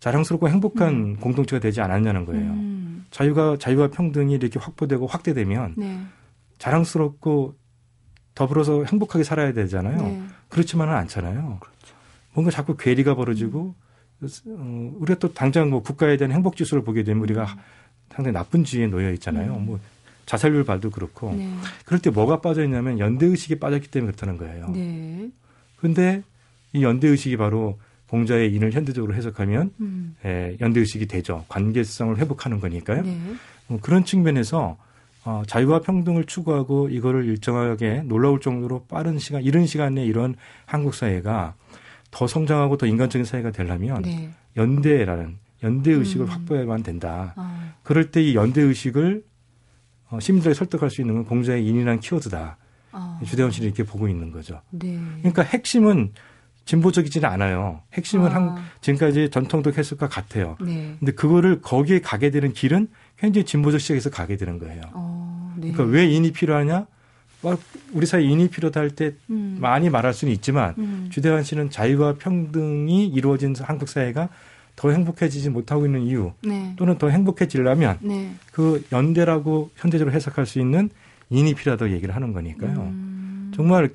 자랑스럽고 0.02 0.49
행복한 0.49 0.94
음. 0.94 1.16
공동체가 1.16 1.61
되지 1.61 1.80
않았냐는 1.80 2.26
거예요. 2.26 2.50
음. 2.50 3.06
자유가 3.12 3.56
자유와 3.56 3.90
평등이 3.90 4.35
이렇게 4.35 4.59
확보되고 4.59 5.06
확대되면 5.06 5.75
네. 5.76 6.00
자랑스럽고 6.59 7.54
더불어서 8.35 8.82
행복하게 8.82 9.23
살아야 9.23 9.52
되잖아요. 9.52 10.02
네. 10.02 10.23
그렇지만은 10.49 10.92
않잖아요. 10.94 11.59
그렇죠. 11.61 11.94
뭔가 12.35 12.50
자꾸 12.50 12.76
괴리가 12.76 13.14
벌어지고 13.14 13.76
어, 14.47 14.92
우리가 14.97 15.21
또 15.21 15.32
당장 15.32 15.71
뭐 15.71 15.82
국가에 15.82 16.16
대한 16.16 16.32
행복 16.32 16.56
지수를 16.56 16.82
보게 16.82 17.04
되면 17.04 17.23
우리가 17.23 17.44
음. 17.44 17.59
상당히 18.11 18.35
나쁜 18.35 18.64
지위에 18.64 18.88
놓여 18.88 19.12
있잖아요. 19.12 19.54
음. 19.54 19.66
뭐 19.66 19.78
자살률 20.26 20.64
발도 20.64 20.90
그렇고 20.90 21.32
네. 21.32 21.49
그럴 21.85 22.00
때 22.00 22.11
뭐가 22.11 22.40
빠져 22.40 22.64
있냐면 22.64 22.99
연대 22.99 23.26
의식이 23.26 23.61
빠졌기 23.61 23.87
때문에 23.87 24.11
그렇다는 24.11 24.37
거예요. 24.37 24.68
네. 24.71 25.30
근데 25.76 26.25
이 26.73 26.82
연대 26.82 27.06
의식이 27.06 27.37
바로 27.37 27.78
공자의 28.12 28.52
인을 28.54 28.73
현대적으로 28.73 29.14
해석하면 29.14 29.71
음. 29.81 30.16
에, 30.23 30.59
연대 30.61 30.81
의식이 30.81 31.07
되죠. 31.07 31.47
관계성을 31.49 32.19
회복하는 32.19 32.61
거니까요. 32.61 33.02
네. 33.02 33.19
뭐 33.69 33.78
그런 33.81 34.04
측면에서 34.04 34.76
어, 35.25 35.42
자유와 35.47 35.81
평등을 35.81 36.25
추구하고 36.25 36.90
이거를 36.90 37.25
일정하게 37.25 38.02
놀라울 38.04 38.38
정도로 38.38 38.85
빠른 38.85 39.19
시간, 39.19 39.42
이른 39.42 39.66
시간에 39.66 40.04
이런 40.04 40.35
한국 40.66 40.95
사회가 40.95 41.54
더 42.11 42.26
성장하고 42.26 42.76
더 42.76 42.87
인간적인 42.87 43.25
사회가 43.25 43.50
되려면 43.50 44.02
네. 44.02 44.31
연대라는 44.59 45.38
연대 45.62 45.92
의식을 45.92 46.26
음. 46.26 46.31
확보해야만 46.31 46.83
된다. 46.83 47.33
아. 47.37 47.73
그럴 47.83 48.11
때 48.11 48.21
이 48.23 48.35
연대 48.35 48.61
의식을 48.61 49.25
어, 50.11 50.21
시민들에게 50.21 50.52
설득할 50.52 50.90
수 50.90 51.00
있는 51.00 51.14
건 51.14 51.25
공자의 51.25 51.66
인이란 51.66 52.00
키워드다. 52.00 52.59
아. 52.90 53.21
주대원 53.25 53.50
씨는 53.52 53.69
이렇게 53.69 53.85
보고 53.85 54.07
있는 54.07 54.31
거죠. 54.31 54.61
네. 54.69 55.00
그러니까 55.21 55.45
핵심은 55.45 56.12
진보적이지는 56.64 57.28
않아요. 57.28 57.81
핵심은 57.95 58.31
아. 58.31 58.35
한, 58.35 58.57
지금까지 58.81 59.31
전통적 59.31 59.78
해석과 59.78 60.09
같아요. 60.09 60.57
네. 60.61 60.97
근데 60.99 61.12
그거를 61.12 61.61
거기에 61.61 62.00
가게 62.00 62.31
되는 62.31 62.52
길은 62.52 62.88
현재 63.19 63.42
진보적 63.42 63.81
시각에서 63.81 64.11
가게 64.11 64.37
되는 64.37 64.59
거예요. 64.59 64.81
어, 64.92 65.54
네. 65.57 65.73
그러니까 65.73 65.85
왜 65.85 66.07
인이 66.07 66.33
필요하냐? 66.33 66.87
우리 67.92 68.07
사회 68.07 68.23
인이 68.23 68.49
필요하다 68.49 68.81
할때 68.81 69.14
음. 69.31 69.59
많이 69.61 69.90
말할 69.90 70.14
수는 70.14 70.33
있지만 70.35 70.75
음. 70.78 71.09
주대환 71.11 71.42
씨는 71.42 71.71
자유와 71.71 72.14
평등이 72.14 73.09
이루어진 73.09 73.54
한국 73.61 73.88
사회가 73.88 74.28
더 74.76 74.90
행복해지지 74.90 75.50
못하고 75.50 75.85
있는 75.85 76.02
이유 76.02 76.33
네. 76.42 76.75
또는 76.76 76.99
더 76.99 77.09
행복해지려면 77.09 77.99
네. 78.00 78.35
그 78.52 78.85
연대라고 78.92 79.71
현대적으로 79.76 80.14
해석할 80.14 80.47
수 80.47 80.61
있는 80.61 80.88
인이 81.31 81.54
필요하다고 81.54 81.92
얘기를 81.92 82.14
하는 82.14 82.33
거니까요. 82.33 82.81
음. 82.81 83.52
정말 83.54 83.90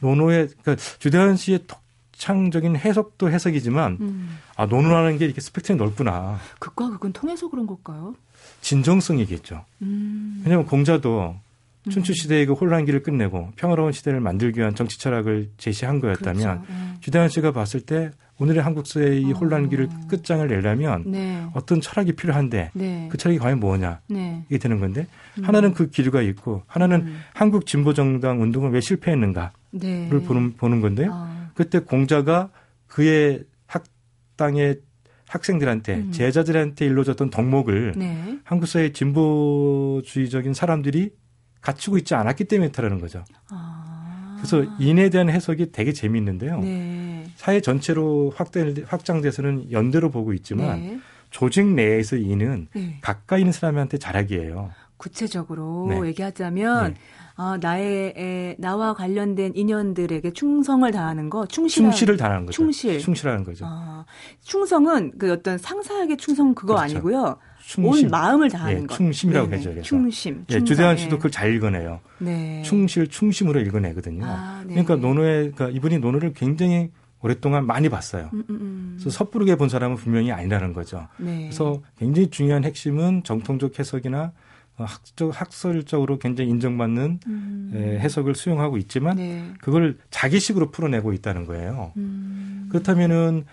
논어 0.00 0.48
그러니까 0.62 0.76
주대환 0.98 1.36
씨의 1.36 1.60
독창적인 1.66 2.76
해석도 2.76 3.30
해석이지만 3.30 3.98
음. 4.00 4.38
아 4.56 4.66
논어라는 4.66 5.18
게 5.18 5.24
이렇게 5.24 5.40
스펙트럼이 5.40 5.82
넓구나. 5.82 6.38
극과 6.58 6.90
극은 6.90 7.12
통해서 7.12 7.48
그런 7.48 7.66
걸까요? 7.66 8.14
진정성이겠죠. 8.60 9.64
음. 9.82 10.42
왜냐하면 10.44 10.66
공자도 10.66 11.34
음. 11.36 11.49
춘추 11.90 12.14
시대의 12.14 12.46
그 12.46 12.54
혼란기를 12.54 13.02
끝내고 13.02 13.50
평화로운 13.56 13.92
시대를 13.92 14.20
만들기 14.20 14.60
위한 14.60 14.74
정치 14.74 14.98
철학을 14.98 15.50
제시한 15.56 16.00
거였다면 16.00 16.62
그렇죠. 16.62 16.64
네. 16.68 17.00
주대환 17.00 17.28
씨가 17.28 17.52
봤을 17.52 17.80
때 17.80 18.10
오늘의 18.38 18.62
한국 18.62 18.86
사회의 18.86 19.22
이 19.22 19.32
어. 19.32 19.36
혼란기를 19.36 19.88
끝장을 20.08 20.46
내려면 20.48 21.04
네. 21.06 21.44
어떤 21.52 21.80
철학이 21.80 22.12
필요한데 22.12 22.70
네. 22.72 23.08
그 23.10 23.18
철학이 23.18 23.38
과연 23.38 23.60
뭐냐 23.60 24.00
네. 24.08 24.44
이게 24.48 24.58
되는 24.58 24.80
건데 24.80 25.06
음. 25.38 25.44
하나는 25.44 25.74
그 25.74 25.90
기류가 25.90 26.22
있고 26.22 26.62
하나는 26.66 27.02
음. 27.02 27.20
한국 27.34 27.66
진보 27.66 27.92
정당 27.92 28.40
운동은 28.40 28.70
왜 28.70 28.80
실패했는가를 28.80 29.50
네. 29.72 30.08
보는 30.08 30.54
보는 30.56 30.80
건데요. 30.80 31.10
아. 31.12 31.50
그때 31.54 31.80
공자가 31.80 32.48
그의 32.86 33.44
학당의 33.66 34.80
학생들한테 35.28 35.94
음. 35.94 36.12
제자들한테 36.12 36.86
일러줬던 36.86 37.30
덕목을 37.30 37.94
네. 37.96 38.38
한국 38.42 38.66
사회 38.66 38.92
진보주의적인 38.92 40.54
사람들이 40.54 41.10
갖추고 41.60 41.98
있지 41.98 42.14
않았기 42.14 42.44
때문에 42.44 42.70
그렇다는 42.70 43.00
거죠. 43.00 43.24
아. 43.50 44.36
그래서 44.38 44.64
인에 44.78 45.10
대한 45.10 45.28
해석이 45.28 45.72
되게 45.72 45.92
재미있는데요. 45.92 46.60
네. 46.60 47.26
사회 47.36 47.60
전체로 47.60 48.32
확대, 48.34 48.74
확장돼서는 48.86 49.70
연대로 49.70 50.10
보고 50.10 50.32
있지만 50.32 50.80
네. 50.80 51.00
조직 51.30 51.66
내에서 51.66 52.16
인은 52.16 52.68
네. 52.74 52.98
가까이 53.02 53.40
있는 53.40 53.52
사람한테 53.52 53.98
자락이에요. 53.98 54.70
구체적으로 54.96 55.88
네. 55.88 56.08
얘기하자면 56.08 56.94
네. 56.94 57.00
아, 57.36 57.58
나의 57.58 58.12
에, 58.16 58.56
나와 58.58 58.92
관련된 58.92 59.52
인연들에게 59.54 60.32
충성을 60.32 60.90
다하는 60.90 61.30
거, 61.30 61.46
충실 61.46 61.84
충실을 61.84 62.18
다하는 62.18 62.44
거죠. 62.44 62.56
충실. 62.56 62.98
충실하는 62.98 63.44
거죠. 63.44 63.64
아, 63.66 64.04
충성은 64.42 65.12
그 65.18 65.32
어떤 65.32 65.56
상사에게 65.56 66.16
충성 66.16 66.54
그거 66.54 66.74
그렇죠. 66.74 66.96
아니고요. 66.96 67.38
충심. 67.70 68.06
온 68.06 68.10
마음을 68.10 68.50
다하는 68.50 68.82
예, 68.82 68.86
것. 68.86 68.96
충심이라고 68.96 69.46
네네. 69.46 69.56
하죠. 69.58 69.70
그래서. 69.70 69.84
충심. 69.86 70.44
예, 70.50 70.64
주대환 70.64 70.96
씨도 70.96 71.18
그걸 71.18 71.30
잘 71.30 71.54
읽어내요. 71.54 72.00
네. 72.18 72.62
충실, 72.62 73.06
충심으로 73.06 73.60
읽어내거든요. 73.60 74.24
아, 74.26 74.64
그러니까 74.66 74.96
논어 74.96 75.52
그러니까 75.52 75.68
이분이 75.68 75.98
논어를 75.98 76.32
굉장히 76.32 76.90
오랫동안 77.22 77.66
많이 77.66 77.88
봤어요. 77.88 78.30
음, 78.32 78.42
음, 78.50 78.56
음. 78.60 78.96
그래서 78.98 79.10
섣부르게 79.10 79.54
본 79.54 79.68
사람은 79.68 79.98
분명히 79.98 80.32
아니라는 80.32 80.72
거죠. 80.72 81.06
네. 81.18 81.42
그래서 81.42 81.80
굉장히 81.96 82.28
중요한 82.30 82.64
핵심은 82.64 83.22
정통적 83.22 83.78
해석이나 83.78 84.32
학적 84.74 85.40
학설적으로 85.40 86.18
굉장히 86.18 86.50
인정받는 86.50 87.20
음. 87.26 87.98
해석을 88.00 88.34
수용하고 88.34 88.78
있지만 88.78 89.16
네. 89.16 89.44
그걸 89.60 89.98
자기식으로 90.10 90.72
풀어내고 90.72 91.12
있다는 91.12 91.46
거예요. 91.46 91.92
음. 91.98 92.68
그렇다면은 92.70 93.44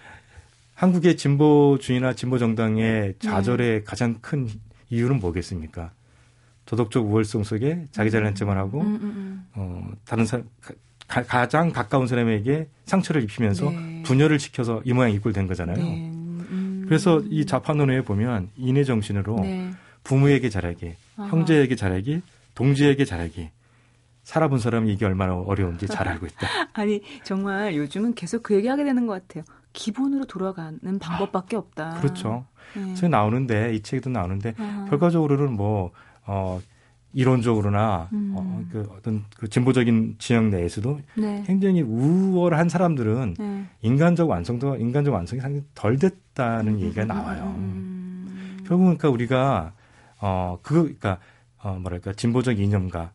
한국의 0.78 1.18
진보주의나 1.18 2.14
진보정당의 2.14 3.16
좌절의 3.18 3.80
네. 3.80 3.84
가장 3.84 4.20
큰 4.22 4.48
이유는 4.92 5.20
뭐겠습니까? 5.20 5.92
도덕적 6.66 7.08
우월성 7.08 7.44
속에 7.44 7.86
자기 7.92 8.12
잘난체만 8.12 8.56
하고 8.58 8.82
음, 8.82 8.88
음, 8.88 9.02
음. 9.02 9.48
어, 9.56 9.92
다른 10.06 10.28
사람 10.28 10.46
가, 11.08 11.24
가장 11.24 11.72
가까운 11.72 12.06
사람에게 12.06 12.68
상처를 12.86 13.24
입히면서 13.24 13.72
네. 13.72 14.04
분열을 14.04 14.38
시켜서 14.38 14.82
이 14.86 14.94
모양 14.94 15.12
이꼴 15.12 15.34
된 15.34 15.48
거잖아요. 15.48 15.78
네. 15.78 16.12
음. 16.12 16.86
그래서 16.88 17.22
이 17.28 17.46
좌파논의에 17.48 18.02
보면 18.02 18.50
인의 18.56 18.86
정신으로 18.86 19.40
네. 19.42 19.72
부모에게 20.04 20.50
잘하기, 20.50 20.94
아하. 21.18 21.30
형제에게 21.30 21.76
잘하기, 21.76 22.22
동지에게 22.54 23.04
잘하기, 23.04 23.50
살아본 24.24 24.60
사람이 24.60 24.94
이게 24.94 25.06
얼마나 25.06 25.36
어려운지 25.36 25.88
잘 25.88 26.08
알고 26.08 26.28
있다. 26.28 26.48
아니 26.74 27.02
정말 27.24 27.76
요즘은 27.76 28.14
계속 28.14 28.44
그 28.44 28.54
얘기하게 28.56 28.84
되는 28.84 29.08
것 29.08 29.14
같아요. 29.14 29.44
기본으로 29.78 30.26
돌아가는 30.26 30.80
방법밖에 31.00 31.56
없다. 31.56 32.00
그렇죠. 32.02 32.46
네. 32.76 32.96
책 32.96 33.10
나오는데 33.10 33.76
이 33.76 33.82
책에도 33.82 34.10
나오는데 34.10 34.56
아. 34.58 34.88
결과적으로는 34.90 35.54
뭐 35.54 35.92
어, 36.26 36.60
이론적으로나 37.14 38.10
음. 38.12 38.34
어, 38.36 38.64
그 38.72 38.90
어떤 38.98 39.24
그 39.38 39.48
진보적인 39.48 40.16
지역 40.18 40.46
내에서도 40.46 41.00
네. 41.16 41.44
굉장히 41.46 41.82
우월한 41.82 42.70
사람들은 42.70 43.36
네. 43.38 43.66
인간적 43.82 44.30
완성도 44.30 44.76
인간적 44.76 45.14
완성이 45.14 45.42
상당히 45.42 45.64
덜 45.76 45.98
됐다는 45.98 46.74
음. 46.74 46.80
얘기가 46.80 47.06
나와요. 47.06 47.54
음. 47.56 48.58
결국은 48.68 48.98
그러니까 48.98 49.10
우리가 49.10 49.74
어 50.20 50.58
그거 50.64 50.82
그러니까 50.82 51.20
어 51.62 51.78
뭐랄까 51.80 52.14
진보적 52.14 52.60
이념과 52.60 53.12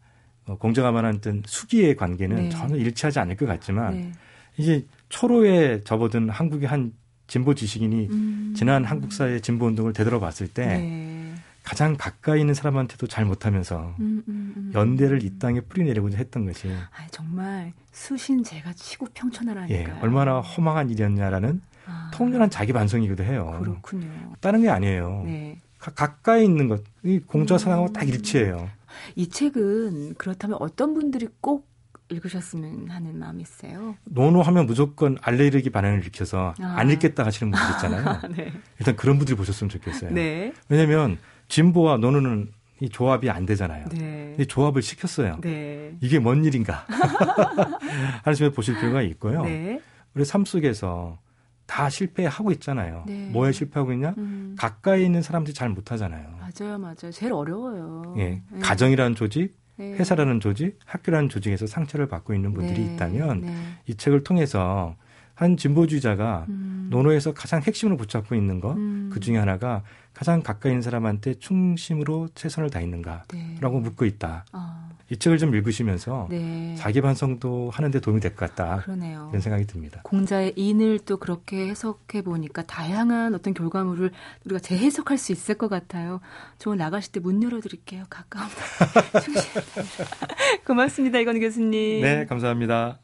어, 0.47 0.57
공정가 0.59 0.93
말한 0.93 1.21
듯 1.21 1.43
수기의 1.45 1.97
관계는 1.97 2.37
네. 2.37 2.49
전혀 2.51 2.77
일치하지 2.77 3.19
않을 3.19 3.37
것 3.37 3.47
같지만 3.47 3.95
네. 3.95 4.13
이제 4.57 4.87
초로에 5.13 5.83
접어든 5.85 6.31
한국의 6.31 6.67
한 6.67 6.93
진보 7.27 7.55
지식인이 7.55 8.09
음. 8.11 8.55
지난 8.57 8.85
한국 8.85 9.13
사회 9.13 9.41
진보 9.41 9.67
운동을 9.67 9.93
되돌아봤을 9.93 10.49
때 10.49 10.67
네. 10.67 11.35
가장 11.63 11.97
가까이 11.99 12.41
있는 12.41 12.55
사람한테도 12.55 13.07
잘 13.07 13.27
못하면서 13.27 13.95
음, 14.01 14.23
음, 14.27 14.55
음. 14.57 14.73
연대를 14.75 15.23
이 15.23 15.39
땅에 15.39 15.61
뿌리내리고자 15.61 16.17
했던 16.17 16.47
것이 16.47 16.69
아, 16.71 17.07
정말 17.11 17.73
수신 17.93 18.43
제가 18.43 18.73
치고 18.73 19.09
평천하라니까 19.13 19.75
예, 19.75 20.01
얼마나 20.01 20.41
허망한 20.41 20.89
일이었냐라는 20.89 21.61
아. 21.87 22.11
통렬한 22.15 22.49
자기 22.49 22.73
반성이기도 22.73 23.23
해요. 23.23 23.59
그렇군요. 23.63 24.09
다른 24.41 24.63
게 24.63 24.71
아니에요. 24.71 25.25
네. 25.27 25.59
가, 25.79 25.91
가까이 25.93 26.45
있는 26.45 26.69
것, 26.69 26.83
이 27.05 27.19
공자 27.21 27.59
사상하고 27.59 27.93
딱 27.93 28.09
일치해요. 28.09 28.71
이 29.15 29.29
책은 29.29 30.15
그렇다면 30.15 30.57
어떤 30.61 30.95
분들이 30.95 31.29
꼭 31.41 31.72
읽으셨으면 32.13 32.89
하는 32.91 33.19
마음이 33.19 33.43
있어요? 33.43 33.97
노노하면 34.05 34.67
무조건 34.67 35.17
알레르기 35.21 35.71
반응을 35.71 36.01
일으켜서 36.01 36.55
아. 36.61 36.75
안 36.77 36.91
읽겠다 36.91 37.25
하시는 37.25 37.51
분들 37.51 37.71
있잖아요. 37.73 38.21
네. 38.37 38.53
일단 38.79 38.97
그런 38.97 39.19
분들이 39.19 39.37
보셨으면 39.37 39.69
좋겠어요. 39.71 40.13
네. 40.13 40.53
왜냐하면 40.69 41.19
진보와 41.49 41.97
노노는 41.99 42.53
이 42.81 42.89
조합이 42.89 43.31
안 43.31 43.47
되잖아요. 43.47 43.87
네. 43.91 44.35
이 44.39 44.47
조합을 44.47 44.83
시켰어요. 44.83 45.39
네. 45.41 45.97
이게 46.01 46.19
뭔 46.19 46.45
일인가 46.45 46.85
하시면 48.25 48.53
보실 48.53 48.79
필요가 48.79 49.03
있고요. 49.03 49.45
네. 49.45 49.81
우리 50.15 50.25
삶 50.25 50.45
속에서 50.45 51.19
다 51.67 51.89
실패하고 51.89 52.51
있잖아요. 52.53 53.05
네. 53.07 53.29
뭐에 53.31 53.53
실패하고 53.53 53.93
있냐? 53.93 54.15
음. 54.19 54.57
가까이 54.59 55.05
있는 55.05 55.23
사람들이 55.23 55.55
잘 55.55 55.69
못하잖아요. 55.71 56.29
맞아요, 56.41 56.77
맞아요. 56.79 57.11
제일 57.13 57.33
어려워요. 57.33 58.15
예, 58.19 58.43
네. 58.51 58.61
가정이라는 58.61 59.15
조직, 59.15 59.57
네. 59.77 59.93
회사라는 59.95 60.41
조직, 60.41 60.79
학교라는 60.85 61.29
조직에서 61.29 61.67
상처를 61.67 62.09
받고 62.09 62.35
있는 62.35 62.53
분들이 62.55 62.85
네. 62.85 62.95
있다면 62.95 63.41
네. 63.41 63.55
이 63.87 63.95
책을 63.95 64.25
통해서 64.25 64.97
한 65.35 65.57
진보주의자가 65.57 66.47
음. 66.49 66.89
논어에서 66.91 67.33
가장 67.33 67.63
핵심으로 67.63 67.97
붙잡고 67.97 68.35
있는 68.35 68.61
것, 68.61 68.77
음. 68.77 69.11
그 69.13 69.19
중에 69.21 69.39
하나가 69.39 69.83
가장 70.13 70.43
가까이 70.43 70.73
있는 70.73 70.83
사람한테 70.83 71.35
충심으로 71.35 72.29
최선을 72.35 72.71
다했는가라고 72.71 73.27
네. 73.33 73.81
묻고 73.81 74.05
있다. 74.05 74.45
아. 74.53 74.89
이 75.13 75.19
책을 75.19 75.37
좀 75.37 75.55
읽으시면서 75.55 76.27
네. 76.31 76.75
자기 76.79 77.03
반성도 77.03 77.69
하는데 77.71 78.01
도움이 78.01 78.19
될 78.21 78.35
것 78.35 78.49
같다. 78.55 78.79
그러네요. 78.85 79.29
이런 79.31 79.43
생각이 79.43 79.67
듭니다. 79.67 80.01
공자의 80.05 80.55
인을 80.57 81.01
또 81.01 81.19
그렇게 81.19 81.69
해석해 81.69 82.23
보니까 82.23 82.63
다양한 82.63 83.35
어떤 83.35 83.53
결과물을 83.53 84.11
우리가 84.47 84.59
재해석할 84.61 85.19
수 85.19 85.33
있을 85.33 85.57
것 85.57 85.69
같아요. 85.69 86.21
저 86.57 86.75
나가실 86.75 87.13
때 87.13 87.21
문 87.21 87.43
열어드릴게요. 87.43 88.05
가까운. 88.09 88.49
고맙습니다, 90.67 91.19
이건 91.19 91.41
교수님. 91.41 92.01
네, 92.03 92.25
감사합니다. 92.27 92.99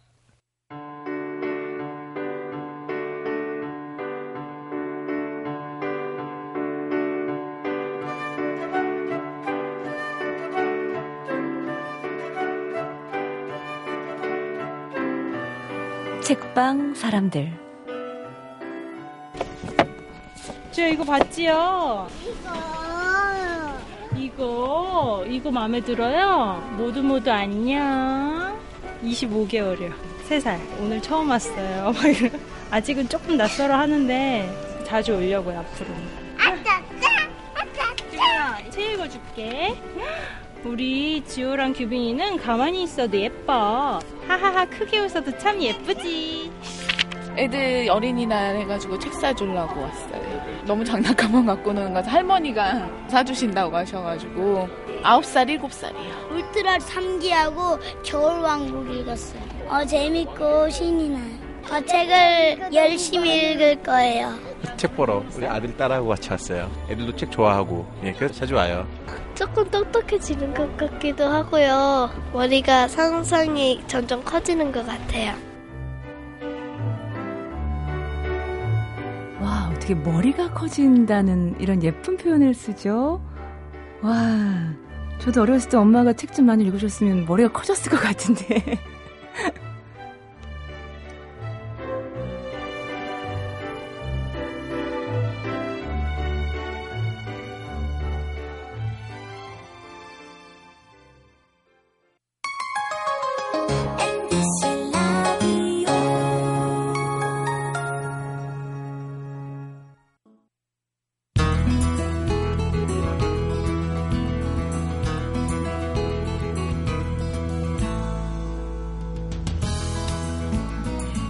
책방 16.28 16.94
사람들. 16.94 17.50
저 20.70 20.86
이거 20.86 21.02
봤지요? 21.02 22.06
이거. 22.22 24.14
이거? 24.14 25.24
이거 25.26 25.50
마음에 25.50 25.80
들어요? 25.80 26.62
모두 26.76 27.02
모두 27.02 27.30
안녕. 27.30 28.60
25개월이요. 29.02 29.90
3살. 30.28 30.58
오늘 30.82 31.00
처음 31.00 31.30
왔어요. 31.30 31.94
아직은 32.70 33.08
조금 33.08 33.38
낯설어 33.38 33.74
하는데 33.74 34.84
자주 34.84 35.14
오려고요 35.14 35.60
앞으로. 35.60 35.88
책 38.70 38.92
읽어줄게 38.92 39.74
우리 40.64 41.22
지호랑 41.24 41.72
규빈이는 41.72 42.38
가만히 42.38 42.82
있어도 42.82 43.18
예뻐. 43.18 44.00
하하하 44.26 44.64
크게 44.66 44.98
웃어도 45.00 45.36
참 45.38 45.60
예쁘지. 45.62 46.50
애들 47.36 47.88
어린이날 47.90 48.56
해가지고 48.56 48.98
책 48.98 49.14
사주려고 49.14 49.80
왔어요. 49.80 50.42
너무 50.66 50.84
장난감만 50.84 51.46
갖고 51.46 51.72
노는 51.72 51.94
거서 51.94 52.10
할머니가 52.10 52.88
사주신다고 53.08 53.76
하셔가지고 53.76 54.68
아홉 55.04 55.24
살 55.24 55.48
일곱 55.48 55.72
살이요. 55.72 56.28
울트라 56.32 56.78
3기하고 56.78 57.78
겨울왕국 58.02 58.92
읽었어요. 58.92 59.40
어 59.68 59.84
재밌고 59.86 60.68
신이 60.68 61.10
나요. 61.10 61.38
저 61.68 61.84
책을 61.84 62.70
열심히 62.74 63.52
읽을 63.52 63.82
거예요. 63.82 64.34
책 64.76 64.96
보러 64.96 65.22
우리 65.36 65.46
아들 65.46 65.76
딸하고 65.76 66.08
같이 66.08 66.30
왔어요. 66.30 66.68
애들도 66.90 67.14
책 67.14 67.30
좋아하고 67.30 67.86
예, 68.02 68.12
그래서 68.14 68.34
자주 68.34 68.54
와요. 68.56 68.86
조금 69.38 69.70
똑똑해지는 69.70 70.52
것 70.52 70.76
같기도 70.76 71.24
하고요. 71.24 72.10
머리가 72.32 72.88
상상이 72.88 73.80
점점 73.86 74.24
커지는 74.24 74.72
것 74.72 74.84
같아요. 74.84 75.32
와, 79.40 79.70
어떻게 79.72 79.94
머리가 79.94 80.52
커진다는 80.52 81.54
이런 81.60 81.84
예쁜 81.84 82.16
표현을 82.16 82.52
쓰죠? 82.52 83.22
와, 84.02 84.74
저도 85.20 85.42
어렸을 85.42 85.70
때 85.70 85.76
엄마가 85.76 86.14
책 86.14 86.32
좀 86.32 86.46
많이 86.46 86.64
읽으셨으면 86.64 87.24
머리가 87.26 87.52
커졌을 87.52 87.92
것 87.92 88.00
같은데. 88.00 88.60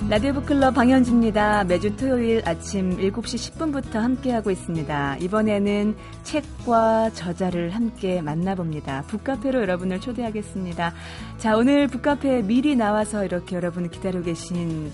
라디오 0.09 0.33
북클럽 0.33 0.73
방현주입니다. 0.75 1.65
매주 1.65 1.95
토요일 1.95 2.41
아침 2.49 2.97
7시 2.97 3.53
10분부터 3.53 3.97
함께하고 3.97 4.51
있습니다. 4.51 5.19
이번에는 5.19 5.95
책과 6.23 7.11
저자를 7.11 7.75
함께 7.75 8.23
만나봅니다. 8.23 9.03
북카페로 9.03 9.61
여러분을 9.61 10.01
초대하겠습니다. 10.01 10.95
자, 11.37 11.57
오늘 11.59 11.89
북카페에 11.89 12.41
미리 12.41 12.75
나와서 12.75 13.23
이렇게 13.27 13.57
여러분을 13.57 13.91
기다리고 13.91 14.25
계신 14.25 14.91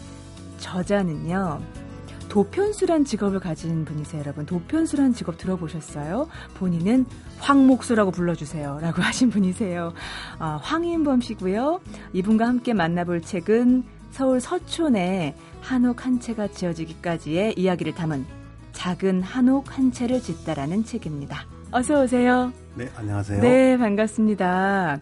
저자는요. 0.59 1.61
도편수란 2.29 3.05
직업을 3.05 3.39
가진 3.39 3.85
분이세요, 3.85 4.21
여러분. 4.23 4.47
도편수란 4.47 5.15
직업 5.15 5.39
들어보셨어요? 5.39 6.27
본인은 6.55 7.07
황목수라고 7.39 8.11
불러주세요. 8.11 8.81
라고 8.83 9.01
하신 9.03 9.31
분이세요. 9.31 9.93
아, 10.41 10.59
황인범 10.61 11.21
씨고요. 11.21 11.81
이분과 12.15 12.49
함께 12.49 12.75
만나볼 12.75 13.23
책은 13.23 13.94
서울 14.15 14.41
서촌에 14.41 15.35
한옥 15.61 16.07
한 16.07 16.21
채가 16.21 16.47
지어지기까지의 16.47 17.55
이야기를 17.59 17.97
담은 17.97 18.25
작은 18.71 19.23
한옥 19.23 19.77
한 19.77 19.91
채를 19.91 20.21
짓다라는 20.21 20.85
책입니다. 20.85 21.45
어서 21.73 22.05
오세요. 22.05 22.53
네, 22.77 22.89
안녕하세요. 22.95 23.41
네, 23.43 23.77
반갑습니다. 23.77 25.01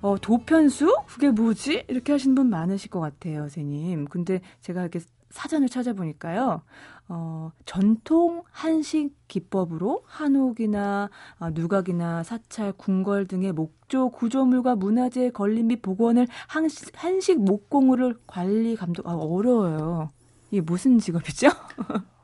어, 0.00 0.16
도편수? 0.20 0.92
그게 1.06 1.30
뭐지? 1.30 1.84
이렇게 1.86 2.10
하시는 2.10 2.34
분 2.34 2.50
많으실 2.50 2.90
것 2.90 2.98
같아요, 2.98 3.42
선생님. 3.42 4.06
근데 4.06 4.40
제가 4.60 4.80
이렇게 4.80 4.98
사전을 5.30 5.68
찾아보니까요. 5.68 6.62
어, 7.08 7.52
전통 7.64 8.42
한식 8.50 9.14
기법으로 9.28 10.02
한옥이나 10.06 11.08
어, 11.38 11.50
누각이나 11.50 12.22
사찰, 12.22 12.72
궁궐 12.72 13.26
등의 13.26 13.52
목조 13.52 14.10
구조물과 14.10 14.76
문화재 14.76 15.30
건립 15.30 15.64
및 15.64 15.80
복원을 15.80 16.26
한식, 16.48 16.92
한식 16.94 17.42
목공을 17.42 18.18
관리 18.26 18.76
감독 18.76 19.06
아 19.08 19.14
어려워요. 19.14 20.12
이게 20.50 20.60
무슨 20.60 20.98
직업이죠? 20.98 21.48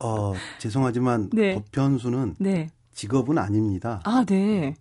어, 0.00 0.34
죄송하지만 0.58 1.30
네. 1.32 1.54
법현수는 1.54 2.36
네. 2.38 2.70
직업은 2.92 3.38
아닙니다. 3.38 4.00
아, 4.04 4.24
네. 4.24 4.74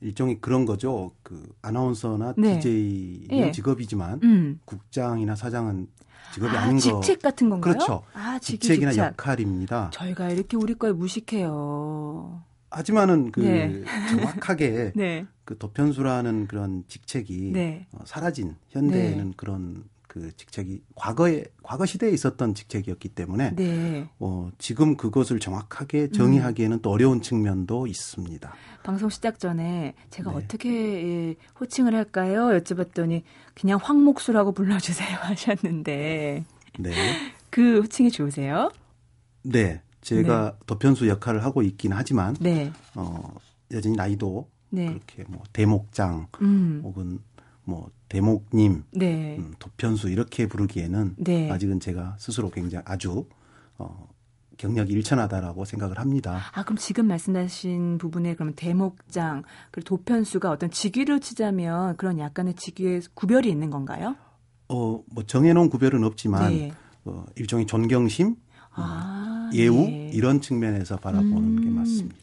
일종의 0.00 0.40
그런 0.40 0.64
거죠. 0.64 1.12
그 1.22 1.54
아나운서나 1.62 2.34
네. 2.36 2.58
DJ는 2.58 3.46
예. 3.46 3.50
직업이지만 3.52 4.20
음. 4.22 4.60
국장이나 4.64 5.36
사장은 5.36 5.86
직업이 6.34 6.56
아, 6.56 6.66
닌 6.66 6.76
거. 6.76 6.80
직책 7.00 7.22
같은 7.22 7.50
건가요? 7.50 7.74
그렇죠. 7.74 8.02
아, 8.14 8.38
직책이나 8.38 8.90
직책. 8.92 9.06
역할입니다. 9.06 9.90
저희가 9.92 10.30
이렇게 10.30 10.56
우리 10.56 10.74
거에 10.74 10.92
무식해요. 10.92 12.42
하지만은 12.70 13.32
그 13.32 13.40
네. 13.40 13.84
정확하게 14.10 14.92
네. 14.96 15.26
그 15.44 15.58
도편수라는 15.58 16.46
그런 16.46 16.84
직책이 16.88 17.50
네. 17.52 17.86
어, 17.92 17.98
사라진 18.06 18.56
현대에는 18.70 19.24
네. 19.26 19.32
그런 19.36 19.84
그 20.12 20.30
직책이 20.36 20.82
과거에 20.94 21.42
과거 21.62 21.86
시대에 21.86 22.10
있었던 22.10 22.54
직책이었기 22.54 23.08
때문에 23.08 23.56
네. 23.56 24.06
어, 24.18 24.50
지금 24.58 24.98
그것을 24.98 25.40
정확하게 25.40 26.10
정의하기에는 26.10 26.76
음. 26.76 26.82
또 26.82 26.90
어려운 26.90 27.22
측면도 27.22 27.86
있습니다. 27.86 28.52
방송 28.82 29.08
시작 29.08 29.38
전에 29.38 29.94
제가 30.10 30.32
네. 30.32 30.36
어떻게 30.36 30.68
예, 31.30 31.36
호칭을 31.58 31.94
할까요? 31.94 32.48
여쭤봤더니 32.58 33.22
그냥 33.54 33.78
황목수라고 33.82 34.52
불러주세요 34.52 35.16
하셨는데 35.22 36.44
네. 36.78 36.92
그 37.48 37.80
호칭이 37.80 38.10
좋으세요? 38.10 38.70
네, 39.44 39.80
제가 40.02 40.50
네. 40.50 40.58
도편수 40.66 41.08
역할을 41.08 41.42
하고 41.42 41.62
있긴 41.62 41.94
하지만 41.94 42.36
네. 42.38 42.70
어, 42.94 43.34
여전히 43.70 43.96
나이도 43.96 44.46
네. 44.68 44.88
그렇게 44.88 45.24
뭐 45.26 45.42
대목장 45.54 46.26
음. 46.42 46.82
혹은 46.84 47.18
뭐 47.64 47.90
대목님, 48.12 48.84
네. 48.90 49.36
음, 49.38 49.54
도편수 49.58 50.10
이렇게 50.10 50.46
부르기에는 50.46 51.14
네. 51.16 51.50
아직은 51.50 51.80
제가 51.80 52.16
스스로 52.18 52.50
굉장히 52.50 52.84
아주 52.86 53.24
어, 53.78 54.06
경력이 54.58 54.92
일천하다라고 54.92 55.64
생각을 55.64 55.98
합니다. 55.98 56.38
아 56.52 56.62
그럼 56.62 56.76
지금 56.76 57.06
말씀하신 57.06 57.96
부분에 57.96 58.34
그러면 58.34 58.52
대목장 58.54 59.44
그리고 59.70 59.96
도편수가 59.96 60.50
어떤 60.50 60.70
직위로 60.70 61.20
치자면 61.20 61.96
그런 61.96 62.18
약간의 62.18 62.52
직위의 62.52 63.00
구별이 63.14 63.48
있는 63.48 63.70
건가요? 63.70 64.14
어뭐 64.68 65.24
정해놓은 65.26 65.70
구별은 65.70 66.04
없지만 66.04 66.52
네. 66.52 66.72
어, 67.06 67.24
일종의 67.36 67.66
존경심, 67.66 68.36
아, 68.72 69.50
예우 69.54 69.86
네. 69.86 70.10
이런 70.12 70.42
측면에서 70.42 70.98
바라보는 70.98 71.58
음. 71.58 71.64
게 71.64 71.70
맞습니다. 71.70 72.16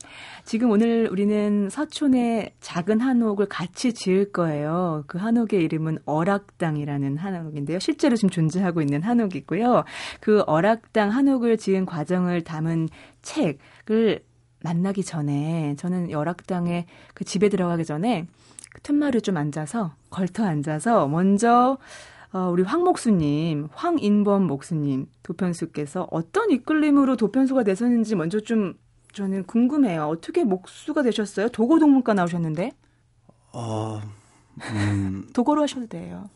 지금 0.49 0.71
오늘 0.71 1.07
우리는 1.11 1.69
서촌의 1.69 2.53
작은 2.59 3.01
한옥을 3.01 3.45
같이 3.45 3.93
지을 3.93 4.31
거예요. 4.31 5.03
그 5.05 5.19
한옥의 5.19 5.63
이름은 5.63 5.99
어락당이라는 6.05 7.17
한옥인데요. 7.17 7.77
실제로 7.77 8.15
지금 8.15 8.31
존재하고 8.31 8.81
있는 8.81 9.03
한옥이고요. 9.03 9.83
그 10.19 10.41
어락당 10.47 11.11
한옥을 11.11 11.57
지은 11.57 11.85
과정을 11.85 12.43
담은 12.43 12.89
책을 13.21 14.23
만나기 14.63 15.03
전에 15.03 15.75
저는 15.77 16.15
어락당의 16.15 16.87
그 17.13 17.25
집에 17.25 17.47
들어가기 17.49 17.85
전에 17.85 18.25
그 18.73 18.81
툇마루 18.81 19.21
좀 19.21 19.37
앉아서 19.37 19.93
걸터 20.09 20.45
앉아서 20.45 21.07
먼저 21.09 21.77
어, 22.33 22.49
우리 22.51 22.63
황 22.63 22.83
목수님, 22.83 23.67
황인범 23.71 24.47
목수님, 24.47 25.05
도편수께서 25.21 26.07
어떤 26.09 26.49
이끌림으로 26.49 27.17
도편수가 27.17 27.61
되셨는지 27.65 28.15
먼저 28.15 28.39
좀 28.39 28.73
저는 29.13 29.43
궁금해요. 29.45 30.05
어떻게 30.05 30.43
목수가 30.43 31.01
되셨어요? 31.03 31.49
도고 31.49 31.79
동문과 31.79 32.13
나오셨는데? 32.13 32.71
어, 33.53 34.01
음, 34.71 35.27
도고로 35.33 35.63
하셔도 35.63 35.87
돼요. 35.87 36.29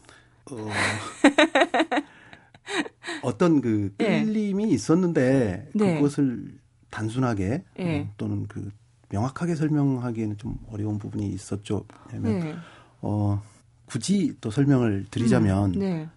어, 0.51 0.69
어떤 3.21 3.61
그 3.61 3.93
예. 4.01 4.23
끌림이 4.23 4.65
네. 4.65 4.71
있었는데 4.71 5.69
네. 5.73 5.95
그것을 5.95 6.57
단순하게 6.89 7.63
네. 7.77 8.09
또는 8.17 8.47
그 8.47 8.71
명확하게 9.09 9.55
설명하기에는 9.55 10.37
좀 10.37 10.57
어려운 10.69 10.97
부분이 10.97 11.27
있었죠. 11.29 11.85
왜냐하면 12.11 12.39
네. 12.39 12.55
어, 13.01 13.41
굳이 13.85 14.35
또 14.41 14.49
설명을 14.49 15.05
드리자면 15.11 15.75
음, 15.75 15.79
네. 15.79 16.09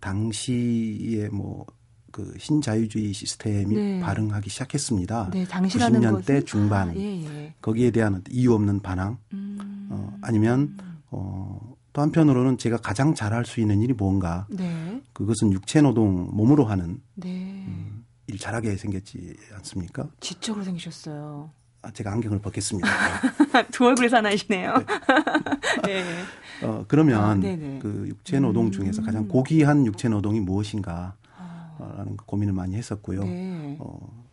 당시에 0.00 1.28
뭐 1.28 1.64
그 2.10 2.34
신자유주의 2.38 3.12
시스템이 3.12 3.74
네. 3.74 4.00
발흥하기 4.00 4.50
시작했습니다. 4.50 5.30
네, 5.32 5.44
90년대 5.44 6.26
것은? 6.26 6.46
중반 6.46 6.90
아, 6.90 6.94
예, 6.96 7.24
예. 7.24 7.54
거기에 7.60 7.90
대한 7.90 8.22
이유 8.30 8.52
없는 8.54 8.80
반항 8.80 9.18
음. 9.32 9.88
어, 9.90 10.16
아니면 10.22 10.76
어, 11.10 11.76
또 11.92 12.02
한편으로는 12.02 12.58
제가 12.58 12.78
가장 12.78 13.14
잘할 13.14 13.44
수 13.44 13.60
있는 13.60 13.82
일이 13.82 13.92
뭔가 13.92 14.46
네. 14.48 15.02
그것은 15.12 15.52
육체 15.52 15.80
노동 15.80 16.28
몸으로 16.32 16.64
하는 16.64 17.00
네. 17.14 17.64
음, 17.66 18.04
일 18.26 18.38
잘하게 18.38 18.76
생겼지 18.76 19.36
않습니까? 19.54 20.08
지적으로 20.20 20.64
생기셨어요. 20.64 21.50
아, 21.82 21.90
제가 21.90 22.12
안경을 22.12 22.40
벗겠습니다. 22.40 22.88
두 23.72 23.86
얼굴 23.86 24.08
사나이시네요. 24.10 24.74
네. 25.84 26.04
어, 26.62 26.84
그러면 26.86 27.18
아, 27.18 27.34
그 27.80 28.04
육체 28.06 28.38
노동 28.38 28.70
중에서 28.70 29.02
가장 29.02 29.26
고귀한 29.26 29.86
육체 29.86 30.08
노동이 30.08 30.40
무엇인가? 30.40 31.14
라는 31.80 32.16
고민을 32.16 32.52
많이 32.52 32.76
했었고요. 32.76 33.24
네. 33.24 33.76
어, 33.80 34.24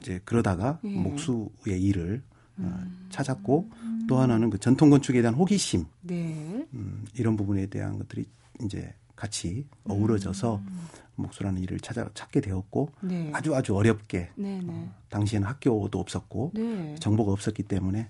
이제 0.00 0.20
그러다가 0.24 0.78
네. 0.82 0.96
목수의 0.96 1.80
일을 1.80 2.22
어, 2.58 2.62
음. 2.62 3.06
찾았고 3.10 3.70
음. 3.82 4.06
또 4.08 4.18
하나는 4.18 4.50
그 4.50 4.58
전통 4.58 4.90
건축에 4.90 5.22
대한 5.22 5.34
호기심 5.34 5.84
네. 6.02 6.66
음, 6.74 7.04
이런 7.14 7.36
부분에 7.36 7.66
대한 7.66 7.98
것들이 7.98 8.26
이제 8.62 8.94
같이 9.16 9.66
어우러져서 9.84 10.56
음. 10.56 10.88
목수라는 11.16 11.62
일을 11.62 11.80
찾아 11.80 12.08
찾게 12.14 12.40
되었고 12.40 12.90
네. 13.02 13.30
아주 13.34 13.54
아주 13.54 13.76
어렵게 13.76 14.30
네, 14.34 14.60
네. 14.60 14.64
어, 14.66 14.92
당시에는 15.10 15.46
학교도 15.46 15.98
없었고 15.98 16.52
네. 16.54 16.94
정보가 16.98 17.32
없었기 17.32 17.62
때문에 17.64 18.08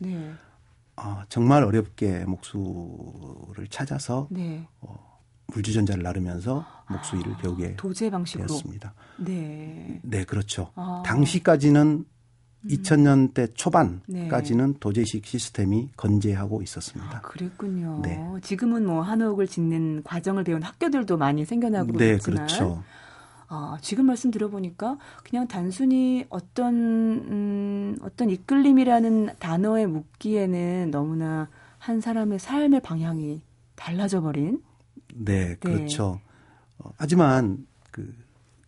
어, 0.96 1.22
정말 1.29 1.64
어렵게 1.64 2.25
목수를 2.25 3.66
찾아서 3.68 4.29
어, 4.81 5.12
물주전자를 5.55 6.03
나르면서 6.03 6.65
목수 6.88 7.17
일을 7.17 7.33
아, 7.33 7.37
배우게 7.38 7.77
도제 7.77 8.11
방식으로 8.11 8.47
되었습니다. 8.47 8.95
네. 9.19 10.01
네, 10.03 10.25
그렇죠. 10.25 10.71
아. 10.75 11.03
당시까지는 11.05 12.05
2000년대 12.67 13.38
음. 13.38 13.55
초반까지는 13.55 14.73
네. 14.73 14.79
도제식 14.79 15.27
시스템이 15.27 15.91
건재하고 15.97 16.62
있었습니다. 16.62 17.19
아, 17.19 17.21
그랬군요. 17.21 18.01
네. 18.03 18.23
지금은 18.43 18.87
뭐 18.87 19.03
한옥을 19.03 19.49
짓는 19.49 20.03
과정을 20.05 20.45
배운 20.45 20.62
학교들도 20.62 21.17
많이 21.17 21.45
생겨나고 21.45 21.99
네, 21.99 22.15
있지만 22.15 22.47
그렇죠. 22.47 22.83
아, 23.49 23.77
지금 23.83 24.07
말씀 24.07 24.31
들어보니까 24.31 24.97
그냥 25.25 25.47
단순히 25.47 26.25
어떤 26.31 26.75
음, 26.75 27.97
어떤 28.01 28.31
이끌림이라는 28.31 29.35
단어에 29.38 29.87
묶기에는 29.87 30.91
너무나 30.91 31.49
한 31.79 32.01
사람의 32.01 32.38
삶의 32.38 32.81
방향이 32.81 33.43
달라져 33.75 34.23
버린 34.23 34.62
네, 35.12 35.48
네, 35.48 35.55
그렇죠. 35.57 36.20
어, 36.79 36.90
하지만 36.96 37.66
그 37.90 38.14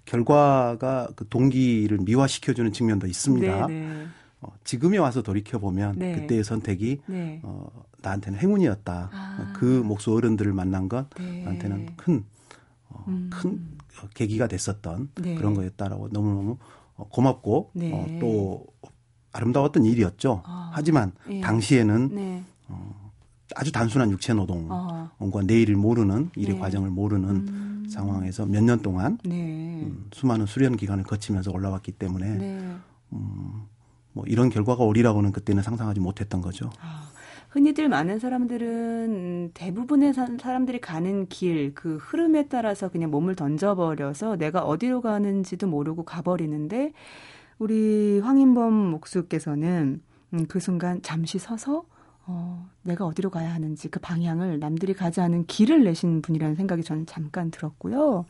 결과가 0.04 1.08
그 1.16 1.26
동기를 1.28 1.98
미화시켜주는 1.98 2.72
측면도 2.72 3.06
있습니다. 3.06 3.66
네, 3.66 3.80
네. 3.80 4.06
어, 4.40 4.52
지금에 4.64 4.98
와서 4.98 5.22
돌이켜 5.22 5.58
보면 5.58 5.98
네. 5.98 6.14
그때의 6.14 6.44
선택이 6.44 7.00
네. 7.06 7.40
어, 7.42 7.70
나한테는 8.02 8.38
행운이었다. 8.38 9.10
아. 9.12 9.52
그 9.56 9.64
목수 9.64 10.14
어른들을 10.14 10.52
만난 10.52 10.88
건 10.88 11.08
네. 11.18 11.42
나한테는 11.44 11.96
큰, 11.96 12.24
어, 12.90 13.04
음. 13.08 13.30
큰 13.32 13.66
계기가 14.12 14.46
됐었던 14.46 15.10
그런 15.14 15.54
거였다라고 15.54 16.08
너무너무 16.10 16.58
어, 16.96 17.08
고맙고 17.08 17.72
어, 17.74 18.18
또 18.20 18.66
아름다웠던 19.32 19.84
일이었죠. 19.84 20.42
아. 20.44 20.70
하지만 20.74 21.12
예. 21.30 21.40
당시에는 21.40 22.44
어, 22.68 23.03
아주 23.54 23.72
단순한 23.72 24.10
육체 24.10 24.32
노동과 24.32 25.10
어. 25.18 25.42
내일을 25.46 25.76
모르는 25.76 26.30
일의 26.36 26.54
네. 26.54 26.60
과정을 26.60 26.90
모르는 26.90 27.28
음. 27.28 27.86
상황에서 27.88 28.46
몇 28.46 28.62
년 28.64 28.80
동안 28.80 29.18
네. 29.24 29.82
음, 29.82 30.06
수많은 30.12 30.46
수련 30.46 30.76
기간을 30.76 31.04
거치면서 31.04 31.50
올라왔기 31.52 31.92
때문에 31.92 32.34
네. 32.36 32.74
음, 33.12 33.62
뭐 34.12 34.24
이런 34.26 34.48
결과가 34.48 34.82
오리라고는 34.84 35.32
그때는 35.32 35.62
상상하지 35.62 36.00
못했던 36.00 36.40
거죠. 36.40 36.70
아, 36.80 37.10
흔히들 37.50 37.88
많은 37.88 38.18
사람들은 38.18 39.50
대부분의 39.52 40.14
사람들이 40.14 40.80
가는 40.80 41.28
길, 41.28 41.74
그 41.74 41.98
흐름에 42.00 42.48
따라서 42.48 42.88
그냥 42.88 43.10
몸을 43.10 43.34
던져버려서 43.36 44.36
내가 44.36 44.62
어디로 44.62 45.02
가는지도 45.02 45.66
모르고 45.68 46.04
가버리는데 46.04 46.92
우리 47.58 48.18
황인범 48.20 48.72
목수께서는 48.72 50.00
음, 50.32 50.46
그 50.48 50.58
순간 50.58 51.02
잠시 51.02 51.38
서서 51.38 51.84
어, 52.26 52.66
내가 52.82 53.04
어디로 53.06 53.30
가야 53.30 53.52
하는지 53.52 53.88
그 53.88 54.00
방향을 54.00 54.58
남들이 54.58 54.94
가지 54.94 55.20
않은 55.20 55.46
길을 55.46 55.84
내신 55.84 56.22
분이라는 56.22 56.54
생각이 56.56 56.82
저는 56.82 57.06
잠깐 57.06 57.50
들었고요. 57.50 58.24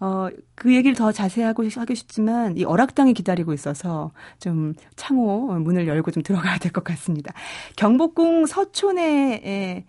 어, 0.00 0.28
그 0.54 0.74
얘기를 0.74 0.94
더 0.96 1.12
자세하고 1.12 1.64
하고 1.76 1.94
싶지만 1.94 2.56
이 2.56 2.64
어락당이 2.64 3.14
기다리고 3.14 3.52
있어서 3.52 4.10
좀 4.38 4.74
창호 4.96 5.58
문을 5.60 5.86
열고 5.86 6.10
좀 6.10 6.22
들어가야 6.22 6.58
될 6.58 6.72
것 6.72 6.82
같습니다. 6.84 7.32
경복궁 7.76 8.46
서촌에 8.46 9.84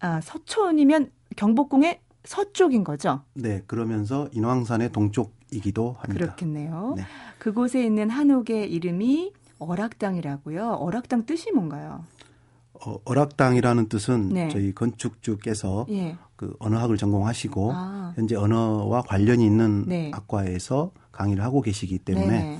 아, 0.00 0.20
서촌이면 0.20 1.10
경복궁의 1.36 2.00
서쪽인 2.24 2.84
거죠? 2.84 3.22
네, 3.34 3.62
그러면서 3.66 4.28
인왕산의 4.32 4.92
동쪽이기도 4.92 5.96
합니다. 5.98 6.26
그렇겠네요. 6.26 6.94
네. 6.96 7.02
그곳에 7.38 7.82
있는 7.84 8.10
한옥의 8.10 8.70
이름이 8.72 9.32
어락당이라고요. 9.58 10.74
어락당 10.74 11.26
뜻이 11.26 11.50
뭔가요? 11.52 12.04
어, 12.84 12.98
어락당이라는 13.04 13.88
뜻은 13.88 14.28
네. 14.30 14.48
저희 14.48 14.74
건축주께서 14.74 15.86
예. 15.90 16.16
그 16.36 16.54
언어학을 16.60 16.96
전공하시고 16.96 17.72
아. 17.74 18.12
현재 18.16 18.36
언어와 18.36 19.02
관련이 19.02 19.44
있는 19.44 19.84
네. 19.86 20.10
학과에서 20.12 20.92
강의를 21.12 21.42
하고 21.42 21.60
계시기 21.62 21.98
때문에 21.98 22.26
네. 22.26 22.58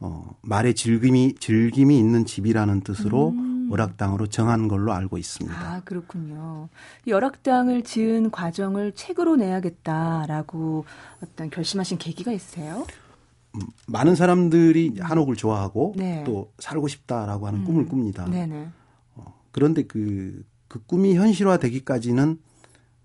어, 0.00 0.30
말의 0.42 0.74
즐김이 0.74 1.34
즐김이 1.40 1.98
있는 1.98 2.24
집이라는 2.24 2.80
뜻으로 2.82 3.30
음. 3.30 3.68
어락당으로 3.70 4.28
정한 4.28 4.68
걸로 4.68 4.92
알고 4.92 5.18
있습니다. 5.18 5.54
아 5.58 5.82
그렇군요. 5.84 6.68
이 7.04 7.12
어락당을 7.12 7.82
지은 7.82 8.30
과정을 8.30 8.92
책으로 8.92 9.36
내야겠다라고 9.36 10.84
어떤 11.22 11.50
결심하신 11.50 11.98
계기가 11.98 12.32
있으세요? 12.32 12.86
음, 13.56 13.60
많은 13.86 14.14
사람들이 14.14 14.98
한옥을 15.00 15.36
좋아하고 15.36 15.94
네. 15.96 16.22
또 16.24 16.52
살고 16.58 16.88
싶다라고 16.88 17.46
하는 17.46 17.60
음. 17.60 17.64
꿈을 17.64 17.88
꿉니다. 17.88 18.24
네네. 18.24 18.68
그런데 19.52 19.82
그, 19.82 20.44
그 20.68 20.82
꿈이 20.84 21.16
현실화되기까지는 21.16 22.38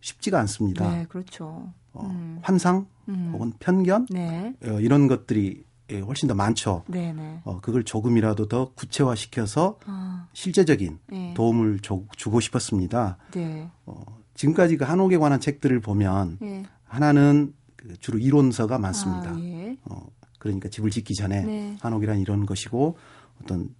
쉽지가 0.01 0.39
않습니다. 0.41 0.91
네, 0.91 1.06
그렇죠. 1.08 1.71
어, 1.93 2.06
음. 2.06 2.39
환상 2.41 2.88
음. 3.08 3.32
혹은 3.34 3.53
편견 3.60 4.08
네. 4.10 4.53
어, 4.65 4.79
이런 4.79 5.08
것들이 5.08 5.63
예, 5.91 5.99
훨씬 5.99 6.27
더 6.27 6.34
많죠. 6.34 6.84
네네. 6.88 7.13
네. 7.13 7.41
어, 7.43 7.60
그걸 7.60 7.84
조금이라도 7.84 8.47
더 8.47 8.71
구체화시켜서 8.73 9.79
아. 9.86 10.27
실제적인 10.34 10.99
네. 11.08 11.34
도움을 11.36 11.79
줘, 11.79 12.01
주고 12.15 12.39
싶었습니다. 12.39 13.17
네. 13.32 13.69
어, 13.86 14.03
지금까지 14.34 14.77
그 14.77 14.86
한옥에 14.86 15.17
관한 15.17 15.39
책들을 15.39 15.79
보면 15.82 16.39
예. 16.41 16.63
하나는 16.86 17.53
그 17.75 17.97
주로 17.97 18.17
이론서가 18.17 18.79
많습니다. 18.79 19.32
아, 19.32 19.39
예. 19.39 19.77
어, 19.86 20.08
그러니까 20.39 20.69
집을 20.69 20.89
짓기 20.89 21.13
전에 21.15 21.43
네. 21.43 21.77
한옥이란 21.82 22.19
이런 22.19 22.45
것이고 22.45 22.97
어떤 23.41 23.60
음. 23.60 23.75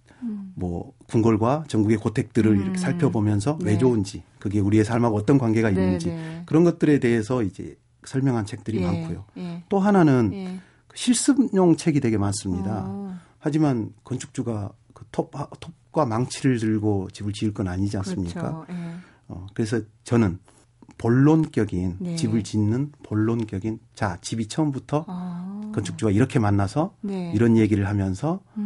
뭐 0.54 0.92
궁궐과 1.08 1.64
전국의 1.68 1.98
고택들을 1.98 2.50
음. 2.52 2.62
이렇게 2.62 2.78
살펴보면서 2.78 3.58
네. 3.60 3.72
왜 3.72 3.78
좋은지 3.78 4.22
그게 4.38 4.60
우리의 4.60 4.84
삶하고 4.84 5.16
어떤 5.16 5.38
관계가 5.38 5.70
네, 5.70 5.82
있는지 5.82 6.08
네. 6.08 6.42
그런 6.46 6.64
것들에 6.64 6.98
대해서 7.00 7.42
이제 7.42 7.76
설명한 8.04 8.46
책들이 8.46 8.82
예. 8.82 8.86
많고요. 8.86 9.24
예. 9.38 9.64
또 9.68 9.78
하나는 9.78 10.30
예. 10.32 10.60
그 10.86 10.96
실습용 10.96 11.76
책이 11.76 12.00
되게 12.00 12.18
많습니다. 12.18 12.84
어. 12.86 13.14
하지만 13.38 13.92
건축주가 14.04 14.72
그 14.92 15.04
톱, 15.10 15.32
톱과 15.60 16.06
망치를 16.06 16.58
들고 16.58 17.08
집을 17.12 17.32
지을 17.32 17.54
건 17.54 17.68
아니지 17.68 17.96
않습니까? 17.98 18.40
그렇죠. 18.40 18.66
예. 18.70 18.94
어, 19.28 19.46
그래서 19.54 19.80
저는 20.04 20.38
본론격인 20.98 21.96
네. 22.00 22.16
집을 22.16 22.44
짓는 22.44 22.92
본론격인 23.02 23.80
자 23.94 24.16
집이 24.20 24.46
처음부터 24.48 25.04
아. 25.08 25.72
건축주가 25.74 26.12
이렇게 26.12 26.38
만나서 26.38 26.94
네. 27.00 27.32
이런 27.34 27.56
얘기를 27.56 27.88
하면서 27.88 28.40
음. 28.56 28.63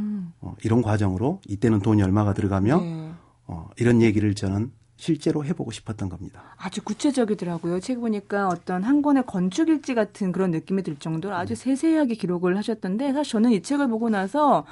어, 0.48 0.56
이런 0.64 0.82
과정으로 0.82 1.40
이때는 1.46 1.80
돈이 1.80 2.02
얼마가 2.02 2.32
들어가며 2.32 2.80
네. 2.80 3.12
어, 3.46 3.68
이런 3.78 4.00
얘기를 4.02 4.34
저는 4.34 4.72
실제로 4.96 5.44
해보고 5.44 5.70
싶었던 5.70 6.08
겁니다. 6.08 6.42
아주 6.56 6.82
구체적이더라고요. 6.82 7.78
책 7.80 8.00
보니까 8.00 8.48
어떤 8.48 8.82
한 8.82 9.00
권의 9.00 9.24
건축 9.26 9.68
일지 9.68 9.94
같은 9.94 10.32
그런 10.32 10.50
느낌이 10.50 10.82
들 10.82 10.96
정도로 10.96 11.36
아주 11.36 11.52
음. 11.52 11.54
세세하게 11.54 12.14
기록을 12.14 12.56
하셨던데 12.56 13.12
사실 13.12 13.32
저는 13.32 13.52
이 13.52 13.62
책을 13.62 13.88
보고 13.88 14.10
나서 14.10 14.66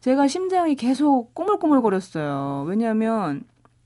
제가 0.00 0.28
심장이 0.28 0.74
계속 0.74 1.34
꼬물꼬물거렸어요. 1.34 2.66
왜냐하면 2.68 3.44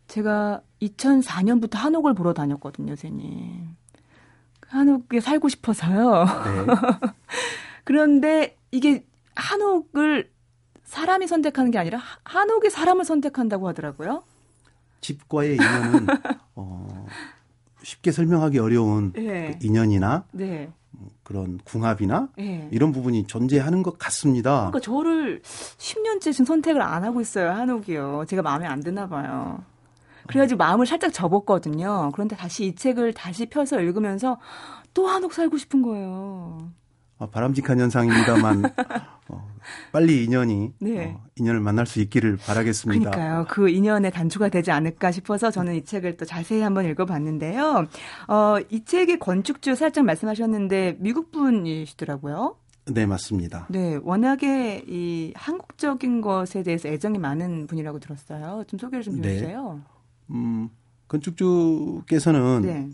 제가 0.09 0.63
2004년부터 0.83 1.75
한옥을 1.75 2.15
보러 2.15 2.33
다녔거든요, 2.33 2.97
선생님. 2.97 3.77
한옥에 4.67 5.21
살고 5.21 5.49
싶어서요. 5.49 6.25
네. 6.25 6.75
그런데 7.85 8.57
이게 8.73 9.05
한옥을 9.37 10.29
사람이 10.89 11.27
선택하는 11.27 11.71
게 11.71 11.79
아니라 11.79 12.01
한옥이 12.25 12.71
사람을 12.71 13.05
선택한다고 13.05 13.69
하더라고요. 13.69 14.23
집과의 15.03 15.57
인연은 15.57 16.07
어, 16.57 17.07
쉽게 17.83 18.11
설명하기 18.11 18.59
어려운 18.59 19.13
네. 19.13 19.59
그 19.61 19.67
인연이나 19.67 20.25
네. 20.33 20.73
그런 21.25 21.59
궁합이나 21.63 22.29
네. 22.39 22.69
이런 22.73 22.93
부분이 22.93 23.27
존재하는 23.27 23.83
것 23.83 23.99
같습니다. 23.99 24.71
그러니까 24.71 24.81
저를 24.81 25.43
10년째 25.43 26.33
지금 26.33 26.47
선택을 26.47 26.81
안 26.81 27.05
하고 27.05 27.21
있어요, 27.21 27.51
한옥이요. 27.51 28.25
제가 28.27 28.41
마음에 28.41 28.67
안 28.67 28.81
드나 28.81 29.07
봐요. 29.09 29.63
그래가지고 30.27 30.57
마음을 30.57 30.87
살짝 30.87 31.13
접었거든요. 31.13 32.11
그런데 32.15 32.35
다시 32.35 32.65
이 32.65 32.75
책을 32.75 33.13
다시 33.13 33.47
펴서 33.47 33.79
읽으면서 33.79 34.39
또 34.95 35.07
한옥 35.07 35.35
살고 35.35 35.59
싶은 35.59 35.83
거예요. 35.83 36.71
아, 37.19 37.27
바람직한 37.27 37.81
현상입니다만 37.81 38.63
어, 39.29 39.55
빨리 39.93 40.25
인연이 40.25 40.73
네. 40.81 41.07
어, 41.07 41.25
인연을 41.37 41.61
만날 41.61 41.85
수 41.87 42.01
있기를 42.01 42.37
바라겠습니다. 42.37 43.11
그러니까요. 43.11 43.47
그 43.49 43.69
인연의 43.69 44.13
단초가 44.13 44.49
되지 44.49 44.71
않을까 44.71 45.11
싶어서 45.11 45.51
저는 45.51 45.75
이 45.75 45.85
책을 45.85 46.17
또 46.17 46.25
자세히 46.25 46.61
한번 46.61 46.85
읽어봤는데요. 46.89 47.87
어, 48.29 48.57
이 48.71 48.85
책의 48.85 49.19
건축주 49.19 49.75
살짝 49.75 50.05
말씀하셨는데 50.05 50.97
미국 51.01 51.33
분이시더라고요. 51.33 52.57
네, 52.87 53.05
맞습니다. 53.05 53.67
네, 53.69 53.99
워낙에 54.03 54.85
이 54.87 55.33
한국적인 55.35 56.21
것에 56.21 56.63
대해서 56.63 56.89
애정이 56.89 57.19
많은 57.19 57.67
분이라고 57.67 57.99
들었어요. 57.99 58.65
좀 58.67 58.79
소개를 58.79 59.03
좀 59.03 59.21
네. 59.21 59.31
해주세요. 59.31 59.83
음, 60.31 60.69
건축주께서는 61.09 62.63
네. 62.63 62.89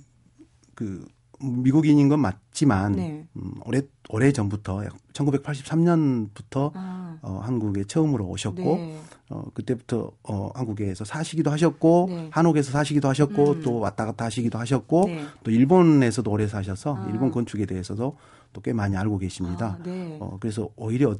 그 0.74 1.06
미국인인 1.44 2.08
건 2.08 2.20
맞지만 2.20 2.92
네. 2.92 3.26
음, 3.36 3.54
오래 3.64 3.82
오래 4.08 4.32
전부터 4.32 4.82
1983년부터 5.12 6.70
아. 6.74 7.18
어, 7.22 7.40
한국에 7.42 7.84
처음으로 7.84 8.26
오셨고 8.26 8.76
네. 8.76 9.00
어, 9.30 9.44
그때부터 9.54 10.12
어, 10.22 10.50
한국에서 10.54 11.04
사시기도 11.04 11.50
하셨고 11.50 12.06
네. 12.08 12.28
한옥에서 12.30 12.70
사시기도 12.72 13.08
하셨고 13.08 13.52
음. 13.52 13.62
또 13.62 13.78
왔다 13.78 14.04
갔다 14.04 14.26
하시기도 14.26 14.58
하셨고 14.58 15.04
네. 15.06 15.24
또 15.42 15.50
일본에서도 15.50 16.30
오래 16.30 16.46
사셔서 16.46 16.96
아. 16.96 17.06
일본 17.10 17.30
건축에 17.30 17.66
대해서도 17.66 18.16
또 18.54 18.60
꽤 18.62 18.72
많이 18.72 18.96
알고 18.96 19.18
계십니다. 19.18 19.78
아, 19.78 19.82
네. 19.82 20.16
어, 20.20 20.38
그래서 20.40 20.70
오히려 20.76 21.14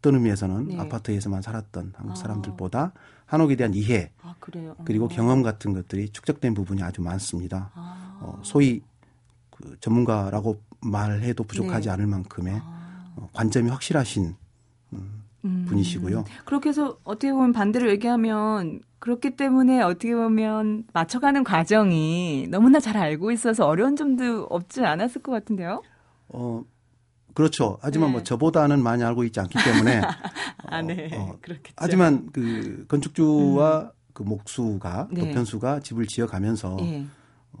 어떤 0.00 0.14
의미에서는 0.16 0.68
네. 0.68 0.78
아파트에서만 0.78 1.40
살았던 1.40 1.92
한국 1.96 2.12
아. 2.12 2.14
사람들보다 2.16 2.92
한옥에 3.26 3.56
대한 3.56 3.72
이해 3.74 4.10
아, 4.22 4.34
그리고 4.84 5.08
경험 5.08 5.42
같은 5.42 5.72
것들이 5.72 6.10
축적된 6.10 6.52
부분이 6.52 6.82
아주 6.82 7.00
많습니다. 7.00 7.70
아. 7.74 8.18
어, 8.20 8.40
소위 8.42 8.82
그 9.60 9.76
전문가라고 9.80 10.60
말해도 10.80 11.44
부족하지 11.44 11.88
네. 11.88 11.92
않을 11.92 12.06
만큼의 12.06 12.60
아. 12.62 13.12
어, 13.16 13.28
관점이 13.32 13.68
확실하신 13.70 14.34
음, 14.92 15.24
음. 15.44 15.64
분이시고요. 15.68 16.24
그렇게 16.44 16.70
해서 16.70 16.98
어떻게 17.04 17.32
보면 17.32 17.52
반대로 17.52 17.90
얘기하면 17.90 18.80
그렇기 18.98 19.36
때문에 19.36 19.82
어떻게 19.82 20.14
보면 20.14 20.84
맞춰가는 20.92 21.42
과정이 21.44 22.46
너무나 22.50 22.80
잘 22.80 22.96
알고 22.96 23.32
있어서 23.32 23.66
어려운 23.66 23.96
점도 23.96 24.44
없지 24.44 24.84
않았을 24.84 25.22
것 25.22 25.32
같은데요. 25.32 25.82
어, 26.28 26.62
그렇죠. 27.34 27.78
하지만 27.80 28.10
뭐 28.10 28.10
네. 28.10 28.12
뭐 28.20 28.22
저보다는 28.24 28.82
많이 28.82 29.02
알고 29.02 29.24
있지 29.24 29.40
않기 29.40 29.56
때문에. 29.64 30.02
아, 30.66 30.82
네. 30.82 31.10
어, 31.14 31.20
어, 31.20 31.38
그렇겠죠. 31.40 31.74
하지만 31.76 32.28
그 32.32 32.84
건축주와 32.88 33.80
음. 33.80 33.90
그 34.12 34.22
목수가 34.22 35.08
네. 35.10 35.20
도편수가 35.20 35.80
집을 35.80 36.06
지어가면서 36.06 36.76
네. 36.78 37.06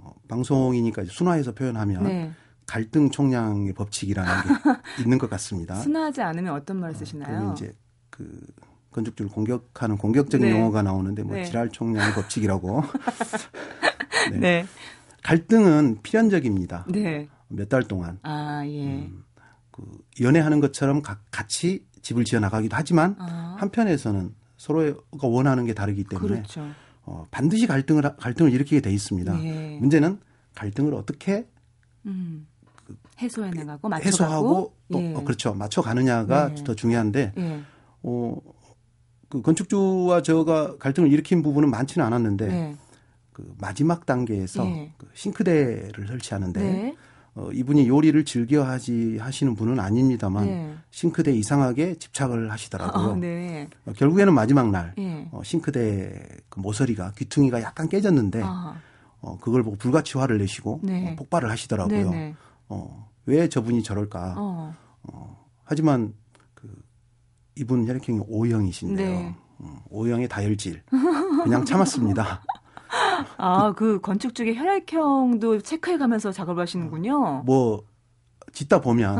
어, 0.02 0.14
방송이니까 0.28 1.04
순화해서 1.06 1.52
표현하면 1.52 2.04
네. 2.04 2.32
갈등 2.66 3.10
총량의 3.10 3.72
법칙이라는 3.74 4.32
게 4.32 4.48
있는 5.02 5.18
것 5.18 5.28
같습니다. 5.30 5.76
순화하지 5.76 6.22
않으면 6.22 6.54
어떤 6.54 6.78
말을 6.78 6.94
어, 6.94 6.98
쓰시나요? 6.98 7.50
어, 7.50 7.52
이제 7.52 7.72
그 8.10 8.40
건축주를 8.92 9.30
공격하는 9.30 9.96
공격적인 9.96 10.46
네. 10.46 10.52
용어가 10.52 10.82
나오는데 10.82 11.22
뭐 11.22 11.36
네. 11.36 11.44
지랄 11.44 11.68
총량의 11.70 12.14
법칙이라고. 12.14 12.82
네. 14.40 14.66
갈등은 15.22 16.00
필연적입니다. 16.02 16.86
몇달 17.48 17.84
동안. 17.84 18.18
아, 18.22 18.62
예. 18.66 18.84
음, 18.84 19.24
그 19.70 19.82
연애하는 20.20 20.60
것처럼 20.60 21.02
가, 21.02 21.18
같이 21.30 21.84
집을 22.02 22.24
지어 22.24 22.40
나가기도 22.40 22.76
하지만 22.76 23.16
아. 23.18 23.56
한편에서는 23.58 24.34
서로가 24.56 25.26
원하는 25.28 25.66
게 25.66 25.74
다르기 25.74 26.04
때문에 26.04 26.28
그렇죠. 26.36 26.68
어, 27.10 27.26
반드시 27.32 27.66
갈등을 27.66 28.02
갈등을 28.16 28.52
일으키게 28.52 28.80
돼 28.80 28.92
있습니다. 28.92 29.36
네. 29.38 29.78
문제는 29.80 30.20
갈등을 30.54 30.94
어떻게 30.94 31.48
음. 32.06 32.46
그, 32.86 32.96
해소해 33.20 33.50
나가고 33.50 33.92
해소하고 33.96 34.74
또 34.92 35.00
예. 35.00 35.14
어, 35.14 35.24
그렇죠 35.24 35.52
맞춰 35.54 35.82
가느냐가 35.82 36.54
네. 36.54 36.62
더 36.62 36.74
중요한데 36.74 37.32
예. 37.36 37.60
어, 38.04 38.36
그 39.28 39.42
건축주와 39.42 40.22
저가 40.22 40.76
갈등을 40.78 41.12
일으킨 41.12 41.42
부분은 41.42 41.68
많지는 41.68 42.06
않았는데 42.06 42.46
네. 42.46 42.76
그 43.32 43.52
마지막 43.58 44.06
단계에서 44.06 44.64
예. 44.66 44.92
그 44.96 45.08
싱크대를 45.12 46.06
설치하는데 46.06 46.60
네. 46.60 46.96
어, 47.40 47.50
이분이 47.52 47.88
요리를 47.88 48.22
즐겨 48.26 48.62
하지 48.64 49.16
하시는 49.18 49.54
분은 49.54 49.80
아닙니다만 49.80 50.44
네. 50.44 50.74
싱크대 50.90 51.32
이상하게 51.32 51.94
집착을 51.94 52.50
하시더라고요. 52.52 53.12
어, 53.12 53.16
네. 53.16 53.66
어, 53.86 53.92
결국에는 53.94 54.34
마지막 54.34 54.70
날 54.70 54.92
네. 54.98 55.26
어, 55.32 55.40
싱크대 55.42 56.26
그 56.50 56.60
모서리가 56.60 57.12
귀퉁이가 57.12 57.62
약간 57.62 57.88
깨졌는데 57.88 58.42
어, 58.42 59.38
그걸 59.40 59.62
보고 59.62 59.76
불같이 59.76 60.18
화를 60.18 60.36
내시고 60.36 60.80
네. 60.82 61.12
어, 61.12 61.16
폭발을 61.16 61.50
하시더라고요. 61.50 62.10
네, 62.10 62.16
네. 62.16 62.34
어, 62.68 63.08
왜 63.24 63.48
저분이 63.48 63.82
저럴까? 63.84 64.34
어. 64.36 64.74
어, 65.04 65.46
하지만 65.64 66.12
그 66.52 66.68
이분 67.56 67.88
혈액형이 67.88 68.20
O형이신데요. 68.28 69.08
네. 69.08 69.34
어, 69.60 69.82
O형의 69.88 70.28
다혈질 70.28 70.82
그냥 71.42 71.64
참았습니다. 71.64 72.42
아, 73.36 73.72
그 73.76 74.00
건축 74.00 74.34
쪽에 74.34 74.54
혈액형도 74.54 75.60
체크해 75.60 75.98
가면서 75.98 76.32
작업을 76.32 76.62
하시는군요. 76.62 77.42
뭐 77.44 77.82
짓다 78.52 78.80
보면 78.80 79.18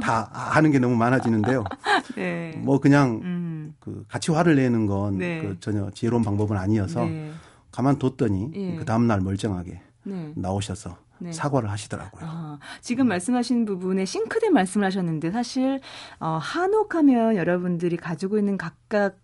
다 0.00 0.30
하는 0.32 0.70
게 0.70 0.78
너무 0.78 0.96
많아지는데요. 0.96 1.64
네. 2.16 2.54
뭐 2.64 2.80
그냥 2.80 3.20
음. 3.22 3.74
그 3.80 4.04
같이 4.08 4.32
화를 4.32 4.56
내는 4.56 4.86
건 4.86 5.18
네. 5.18 5.40
그 5.40 5.60
전혀 5.60 5.90
지혜로운 5.90 6.22
방법은 6.22 6.56
아니어서 6.56 7.04
네. 7.04 7.30
가만뒀더니 7.72 8.50
예. 8.54 8.76
그 8.76 8.84
다음 8.84 9.06
날 9.06 9.20
멀쩡하게 9.20 9.80
네. 10.04 10.32
나오셔서 10.36 10.96
네. 11.18 11.32
사과를 11.32 11.70
하시더라고요. 11.70 12.24
아, 12.26 12.58
지금 12.80 13.08
말씀하신 13.08 13.64
부분에 13.64 14.04
싱크대 14.04 14.50
말씀을 14.50 14.86
하셨는데 14.86 15.30
사실 15.30 15.80
어, 16.20 16.38
한옥하면 16.40 17.36
여러분들이 17.36 17.96
가지고 17.96 18.38
있는 18.38 18.56
각각 18.56 19.16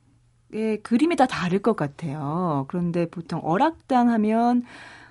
의 0.52 0.82
그림이 0.82 1.16
다 1.16 1.26
다를 1.26 1.60
것 1.60 1.76
같아요. 1.76 2.64
그런데 2.68 3.06
보통 3.08 3.40
어락당 3.44 4.10
하면 4.10 4.64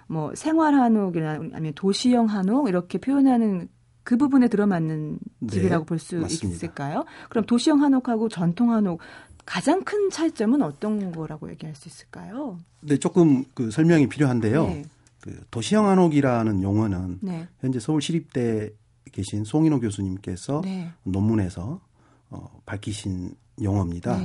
뭐 0.07 0.33
생활 0.35 0.73
한옥이나 0.73 1.31
아니면 1.53 1.73
도시형 1.75 2.25
한옥 2.25 2.67
이렇게 2.67 2.97
표현하는 2.97 3.69
그 4.03 4.17
부분에 4.17 4.47
들어맞는 4.47 5.19
네, 5.39 5.47
집이라고 5.47 5.85
네, 5.85 5.87
볼수 5.87 6.19
있을까요? 6.27 7.05
그럼 7.29 7.45
도시형 7.45 7.81
한옥하고 7.81 8.27
전통 8.27 8.71
한옥 8.71 8.99
가장 9.45 9.83
큰 9.83 10.09
차이점은 10.09 10.61
어떤 10.61 11.11
거라고 11.11 11.49
얘기할 11.51 11.75
수 11.75 11.87
있을까요? 11.87 12.57
네, 12.81 12.97
조금 12.97 13.45
그 13.53 13.71
설명이 13.71 14.09
필요한데요. 14.09 14.67
네. 14.67 14.83
그 15.21 15.43
도시형 15.51 15.87
한옥이라는 15.87 16.63
용어는 16.63 17.19
네. 17.21 17.47
현재 17.59 17.79
서울시립대 17.79 18.71
계신 19.11 19.43
송인호 19.43 19.79
교수님께서 19.79 20.61
네. 20.63 20.91
논문에서 21.03 21.81
어, 22.29 22.61
밝히신 22.65 23.33
용어입니다. 23.61 24.17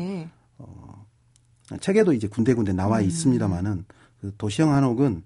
네. 0.58 0.66
어, 0.66 1.06
책에도 1.80 2.12
이제 2.12 2.28
군데군데 2.28 2.72
나와 2.72 2.98
음. 2.98 3.04
있습니다만은 3.04 3.84
그 4.20 4.32
도시형 4.36 4.72
한옥은 4.72 5.22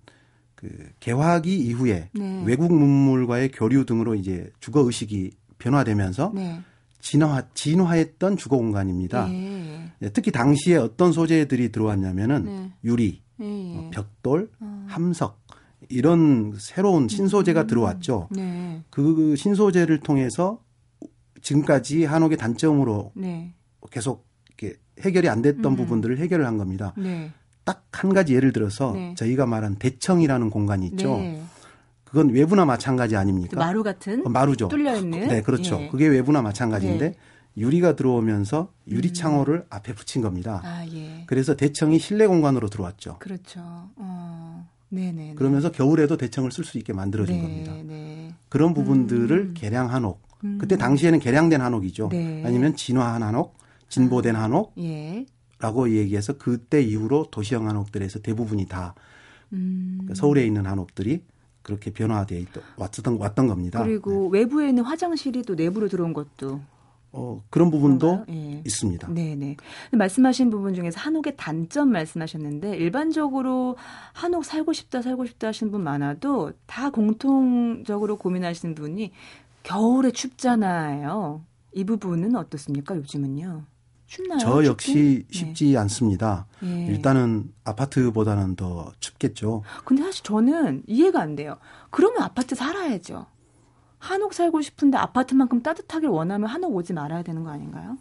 그 0.55 0.91
개화기 1.01 1.57
이후에 1.57 2.11
네. 2.13 2.43
외국 2.45 2.73
문물과의 2.73 3.53
교류 3.53 3.85
등으로 3.85 4.15
이제 4.15 4.51
주거 4.61 4.81
의식이 4.81 5.31
변화되면서 5.59 6.33
네. 6.35 6.61
진화 7.01 7.43
진화했던 7.55 8.37
주거 8.37 8.57
공간입니다. 8.57 9.29
네. 9.29 9.93
특히 10.13 10.33
당시에 10.33 10.77
어떤 10.77 11.13
소재들이 11.13 11.71
들어왔냐면은 11.71 12.45
네. 12.45 12.73
유리, 12.85 13.23
네. 13.37 13.77
어, 13.77 13.91
벽돌, 13.93 14.51
어. 14.61 14.85
함석 14.89 15.41
이런 15.89 16.55
새로운 16.59 17.09
신소재가 17.09 17.63
음. 17.63 17.67
들어왔죠. 17.69 18.29
네. 18.33 18.83
그 18.91 19.37
신소재를 19.37 20.01
통해서 20.01 20.61
지금까지 21.41 22.05
한옥의 22.05 22.37
단점으로 22.37 23.13
계속 23.91 24.27
이렇게 24.27 24.28
해결이 25.03 25.29
안 25.29 25.43
됐던 25.43 25.65
음. 25.73 25.77
부분들을 25.77 26.19
해결을 26.19 26.47
한 26.47 26.59
겁니다. 26.59 26.95
딱한 27.65 28.15
가지 28.15 28.35
예를 28.35 28.53
들어서 28.53 28.93
네. 28.93 29.15
저희가 29.17 29.45
말한 29.45 29.77
대청이라는 29.77 30.49
공간이 30.49 30.87
있죠. 30.87 31.19
네. 31.19 31.43
그건 32.05 32.31
외부나 32.31 32.65
마찬가지 32.65 33.17
아닙니까? 33.17 33.51
그 33.51 33.57
마루 33.57 33.83
같은 33.83 34.27
어, 34.27 34.31
마루죠. 34.31 34.69
뚫려 34.69 34.97
있는. 34.97 35.29
네, 35.29 35.43
그렇죠. 35.43 35.79
예. 35.83 35.89
그게 35.89 36.07
외부나 36.07 36.41
마찬가지인데 36.41 37.11
네. 37.11 37.17
유리가 37.59 37.97
들어오면서 37.97 38.73
유리 38.89 39.09
음. 39.09 39.13
창호를 39.13 39.55
음. 39.57 39.65
앞에 39.69 39.95
붙인 39.95 40.23
겁니다. 40.23 40.63
아, 40.65 40.87
예. 40.91 41.25
그래서 41.27 41.55
대청이 41.55 41.99
실내 41.99 42.27
공간으로 42.27 42.69
들어왔죠. 42.71 43.17
그렇죠. 43.19 43.61
어. 43.97 44.67
네네. 44.89 45.35
그러면서 45.35 45.71
겨울에도 45.71 46.17
대청을 46.17 46.51
쓸 46.51 46.65
수 46.65 46.79
있게 46.79 46.95
만들어진 46.95 47.37
네, 47.37 47.43
겁니다. 47.43 47.75
네. 47.85 48.35
그런 48.49 48.73
부분들을 48.73 49.39
음. 49.39 49.55
개량 49.55 49.93
한옥. 49.93 50.23
음. 50.45 50.57
그때 50.59 50.79
당시에는 50.79 51.19
개량된 51.19 51.61
한옥이죠. 51.61 52.09
네. 52.11 52.43
아니면 52.47 52.75
진화한 52.75 53.23
한옥, 53.23 53.58
진보된 53.89 54.37
아. 54.37 54.45
한옥, 54.45 54.75
예. 54.79 55.27
라고 55.59 55.91
얘기해서 55.91 56.39
그때 56.39 56.81
이후로 56.81 57.29
도시형 57.31 57.69
한옥들에서 57.69 58.21
대부분이 58.21 58.67
다 58.67 58.95
음. 59.53 60.09
서울에 60.15 60.47
있는 60.47 60.67
한옥들이 60.67 61.23
그렇게 61.63 61.93
변화되어 61.93 62.45
왔던, 62.77 63.19
왔던 63.19 63.47
겁니다. 63.49 63.83
그리고 63.83 64.31
네. 64.33 64.39
외부에 64.39 64.69
있는 64.69 64.85
화장실이 64.85 65.43
또 65.43 65.55
내부로 65.55 65.89
들어온 65.89 66.13
것도 66.13 66.61
어, 67.11 67.43
그런 67.51 67.71
부분도 67.71 68.25
네. 68.29 68.63
있습니다. 68.65 69.09
네네. 69.09 69.57
말씀하신 69.93 70.51
부분 70.51 70.75
중에서 70.75 71.01
한옥의 71.01 71.35
단점 71.37 71.91
말씀하셨는데 71.91 72.77
일반적으로 72.77 73.77
한옥 74.13 74.45
살고 74.45 74.73
싶다 74.73 75.03
살고 75.03 75.27
싶다 75.27 75.49
하시는 75.49 75.73
분 75.73 75.83
많아도 75.83 76.53
다 76.67 76.91
공통적으로 76.91 78.17
고민하시는 78.17 78.75
분이 78.75 79.13
겨울에 79.63 80.11
춥잖아요. 80.11 81.43
이 81.73 81.85
부분은 81.85 82.37
어떻습니까? 82.37 82.97
요즘은요? 82.97 83.65
춥나요? 84.09 84.39
저 84.39 84.65
역시 84.65 85.25
춥 85.31 85.39
쉽지 85.39 85.73
네. 85.73 85.77
않습니다. 85.77 86.47
예. 86.65 86.87
일단은 86.87 87.53
아파트보다는 87.65 88.57
더 88.57 88.91
춥겠죠. 88.99 89.63
근데 89.85 90.03
사실 90.03 90.25
저는 90.25 90.83
이해가 90.87 91.21
안 91.21 91.37
돼요. 91.37 91.59
그러면 91.91 92.23
아파트 92.23 92.55
살아야죠. 92.55 93.27
한옥 93.99 94.33
살고 94.33 94.63
싶은데 94.63 94.97
아파트만큼 94.97 95.63
따뜻하길 95.63 96.09
원하면 96.09 96.49
한옥 96.49 96.75
오지 96.75 96.95
말아야 96.95 97.23
되는 97.23 97.45
거 97.45 97.51
아닌가요? 97.51 97.99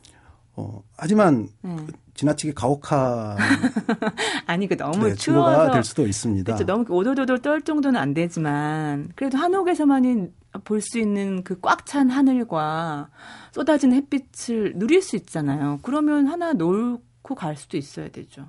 어, 0.56 0.82
하지만 0.96 1.50
네. 1.62 1.76
지나치게 2.16 2.54
가혹한 2.54 3.38
아니 4.48 4.68
그 4.68 4.76
너무 4.78 5.10
네, 5.10 5.14
추워서 5.14 5.72
될 5.72 5.84
수도 5.84 6.08
있습니다. 6.08 6.56
그렇죠. 6.56 6.66
너무 6.66 6.86
오돌오돌 6.90 7.42
떨 7.42 7.62
정도는 7.62 8.00
안 8.00 8.14
되지만 8.14 9.10
그래도 9.16 9.38
한옥에서만이 9.38 10.28
볼 10.64 10.82
수 10.82 11.00
있는 11.00 11.44
그 11.44 11.60
꽉 11.62 11.86
찬 11.86 12.10
하늘과 12.10 13.10
쏟아진 13.52 13.94
햇빛을 13.94 14.74
누릴 14.76 15.02
수 15.02 15.16
있잖아요. 15.16 15.80
그러면 15.82 16.28
하나 16.28 16.54
놓고 16.54 17.36
갈 17.36 17.56
수도 17.56 17.78
있어야 17.78 18.10
되죠. 18.10 18.46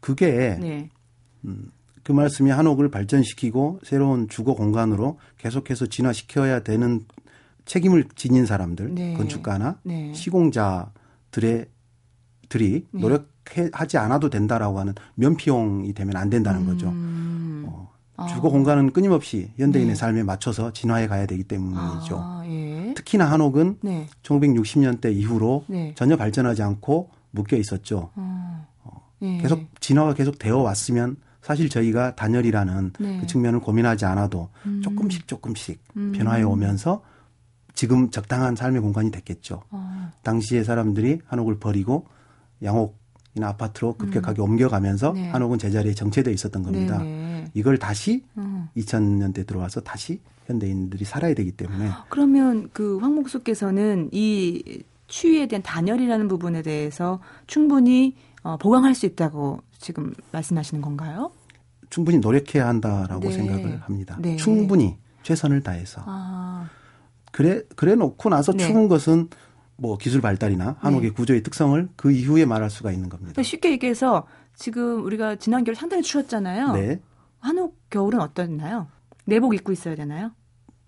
그게 0.00 0.56
네. 0.60 0.90
음, 1.44 1.70
그 2.02 2.12
말씀이 2.12 2.50
한옥을 2.50 2.90
발전시키고 2.90 3.80
새로운 3.84 4.28
주거 4.28 4.54
공간으로 4.54 5.18
계속해서 5.38 5.86
진화시켜야 5.86 6.60
되는 6.60 7.04
책임을 7.64 8.04
지닌 8.14 8.44
사람들, 8.44 8.94
네. 8.94 9.14
건축가나 9.14 9.78
네. 9.84 10.12
시공자들의 10.12 11.66
들이 12.50 12.86
네. 12.90 13.00
노력하지 13.00 13.96
않아도 13.98 14.28
된다라고 14.28 14.78
하는 14.78 14.94
면피용이 15.14 15.92
되면 15.94 16.16
안 16.16 16.28
된다는 16.28 16.62
음. 16.62 16.66
거죠. 16.66 16.88
어, 17.68 17.90
아. 17.90 17.93
주거 18.28 18.48
공간은 18.48 18.92
끊임없이 18.92 19.50
현대인의 19.56 19.94
네. 19.94 19.94
삶에 19.94 20.22
맞춰서 20.22 20.72
진화해 20.72 21.08
가야 21.08 21.26
되기 21.26 21.42
때문이죠. 21.42 22.16
아, 22.16 22.42
예. 22.46 22.94
특히나 22.94 23.30
한옥은 23.30 23.78
네. 23.82 24.06
1960년대 24.22 25.12
이후로 25.14 25.64
네. 25.66 25.92
전혀 25.96 26.16
발전하지 26.16 26.62
않고 26.62 27.10
묶여 27.32 27.56
있었죠. 27.56 28.10
아. 28.14 28.66
어, 28.84 29.10
예. 29.22 29.38
계속 29.38 29.62
진화가 29.80 30.14
계속 30.14 30.38
되어 30.38 30.58
왔으면 30.58 31.16
사실 31.42 31.68
저희가 31.68 32.14
단열이라는 32.14 32.92
네. 33.00 33.18
그 33.20 33.26
측면을 33.26 33.60
고민하지 33.60 34.04
않아도 34.04 34.48
음. 34.64 34.80
조금씩 34.82 35.26
조금씩 35.26 35.82
음. 35.96 36.12
변화해 36.12 36.42
오면서 36.42 37.02
지금 37.74 38.10
적당한 38.10 38.54
삶의 38.54 38.80
공간이 38.80 39.10
됐겠죠. 39.10 39.62
아. 39.70 40.12
당시에 40.22 40.62
사람들이 40.62 41.20
한옥을 41.26 41.58
버리고 41.58 42.06
양옥 42.62 42.96
이나 43.36 43.48
아파트로 43.48 43.94
급격하게 43.94 44.42
음. 44.42 44.50
옮겨가면서 44.50 45.12
네. 45.12 45.28
한옥은 45.30 45.58
제자리에 45.58 45.94
정체돼 45.94 46.32
있었던 46.32 46.62
겁니다. 46.62 46.98
네네. 46.98 47.50
이걸 47.54 47.78
다시 47.78 48.24
음. 48.38 48.68
2000년대 48.76 49.46
들어와서 49.46 49.80
다시 49.80 50.20
현대인들이 50.46 51.04
살아야 51.04 51.34
되기 51.34 51.52
때문에 51.52 51.90
그러면 52.10 52.68
그 52.72 52.98
황목수께서는 52.98 54.10
이 54.12 54.82
추위에 55.06 55.46
대한 55.46 55.62
단열이라는 55.62 56.28
부분에 56.28 56.62
대해서 56.62 57.20
충분히 57.46 58.16
어, 58.42 58.56
보강할 58.56 58.94
수 58.94 59.06
있다고 59.06 59.60
지금 59.78 60.14
말씀하시는 60.32 60.80
건가요? 60.80 61.30
충분히 61.90 62.18
노력해야 62.18 62.68
한다라고 62.68 63.20
네. 63.20 63.32
생각을 63.32 63.80
합니다. 63.82 64.16
네. 64.20 64.36
충분히 64.36 64.96
최선을 65.22 65.62
다해서. 65.62 66.02
아. 66.04 66.68
그래 67.32 67.62
그래 67.74 67.94
놓고 67.94 68.28
나서 68.28 68.52
네. 68.52 68.66
추운 68.66 68.88
것은 68.88 69.28
뭐 69.76 69.98
기술 69.98 70.20
발달이나 70.20 70.76
한옥의 70.80 71.10
네. 71.10 71.14
구조의 71.14 71.42
특성을 71.42 71.88
그 71.96 72.12
이후에 72.12 72.44
말할 72.44 72.70
수가 72.70 72.92
있는 72.92 73.08
겁니다. 73.08 73.42
쉽게 73.42 73.72
얘기해서 73.72 74.26
지금 74.54 75.04
우리가 75.04 75.36
지난 75.36 75.64
겨울 75.64 75.74
상당히 75.74 76.02
추웠잖아요. 76.02 76.72
네. 76.72 77.00
한옥 77.40 77.78
겨울은 77.90 78.20
어떻나요? 78.20 78.86
내복 79.24 79.54
입고 79.54 79.72
있어야 79.72 79.94
되나요? 79.94 80.32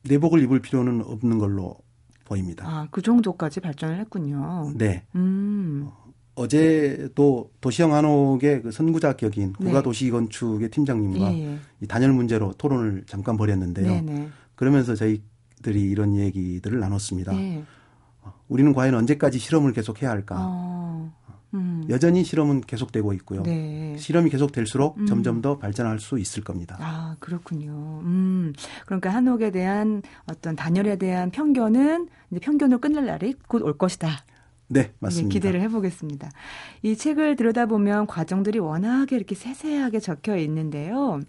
내복을 0.04 0.42
입을 0.42 0.60
필요는 0.60 1.02
없는 1.02 1.38
걸로 1.38 1.76
보입니다. 2.24 2.64
아, 2.66 2.88
그 2.90 3.02
정도까지 3.02 3.60
발전을 3.60 3.98
했군요. 3.98 4.72
네. 4.76 5.04
음. 5.14 5.88
어제도 6.34 7.50
도시형 7.60 7.94
한옥의 7.94 8.62
그 8.62 8.70
선구자 8.70 9.14
격인 9.14 9.54
네. 9.58 9.64
국가도시건축의 9.64 10.70
팀장님과 10.70 11.32
예, 11.32 11.52
예. 11.52 11.58
이 11.80 11.86
단열 11.86 12.12
문제로 12.12 12.52
토론을 12.52 13.04
잠깐 13.06 13.38
벌였는데요. 13.38 13.86
네네. 13.86 14.12
네. 14.12 14.28
그러면서 14.54 14.94
저희들이 14.94 15.82
이런 15.90 16.14
얘기들을 16.14 16.78
나눴습니다. 16.78 17.32
네. 17.32 17.64
어, 18.46 18.48
우리는 18.48 18.72
과연 18.72 18.94
언제까지 18.94 19.38
실험을 19.38 19.72
계속해야 19.72 20.10
할까? 20.10 20.36
어, 20.38 21.12
음. 21.54 21.84
여전히 21.88 22.24
실험은 22.24 22.60
계속되고 22.62 23.12
있고요. 23.14 23.42
네. 23.42 23.96
실험이 23.98 24.30
계속될수록 24.30 24.98
음. 24.98 25.06
점점 25.06 25.40
더 25.42 25.58
발전할 25.58 26.00
수 26.00 26.18
있을 26.18 26.42
겁니다. 26.44 26.76
아 26.80 27.16
그렇군요. 27.20 28.00
음. 28.02 28.52
그러니까 28.84 29.10
한옥에 29.10 29.50
대한 29.50 30.02
어떤 30.30 30.56
단열에 30.56 30.96
대한 30.96 31.30
편견은 31.30 32.08
이제 32.30 32.40
편견으로 32.40 32.80
끝날 32.80 33.06
날이 33.06 33.34
곧 33.48 33.62
올 33.62 33.76
것이다. 33.78 34.08
네, 34.68 34.92
맞습니다. 34.98 35.32
기대를 35.32 35.60
해보겠습니다. 35.62 36.28
이 36.82 36.96
책을 36.96 37.36
들여다보면 37.36 38.08
과정들이 38.08 38.58
워낙에 38.58 39.14
이렇게 39.14 39.36
세세하게 39.36 40.00
적혀 40.00 40.36
있는데요. 40.38 41.20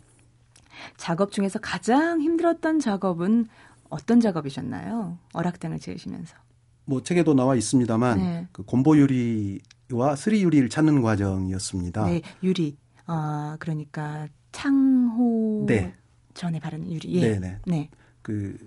작업 0.97 1.31
중에서 1.31 1.59
가장 1.59 2.19
힘들었던 2.21 2.79
작업은 2.79 3.45
어떤 3.89 4.19
작업이셨나요? 4.19 5.19
어락당을 5.33 5.77
지으시면서. 5.79 6.35
뭐 6.87 7.03
책에도 7.03 7.33
나와 7.33 7.55
있습니다만 7.55 8.17
네. 8.17 8.47
그 8.53 8.63
곰보 8.63 8.97
유리와 8.97 10.15
스리 10.15 10.41
유리를 10.41 10.69
찾는 10.69 11.01
과정이었습니다. 11.01 12.05
네, 12.05 12.21
유리. 12.41 12.77
아, 13.05 13.57
그러니까 13.59 14.27
창호 14.53 15.65
네. 15.67 15.93
전에 16.33 16.59
바르는 16.59 16.89
유리. 16.91 17.15
예. 17.15 17.21
네, 17.33 17.39
네. 17.39 17.59
네. 17.65 17.89
그 18.21 18.57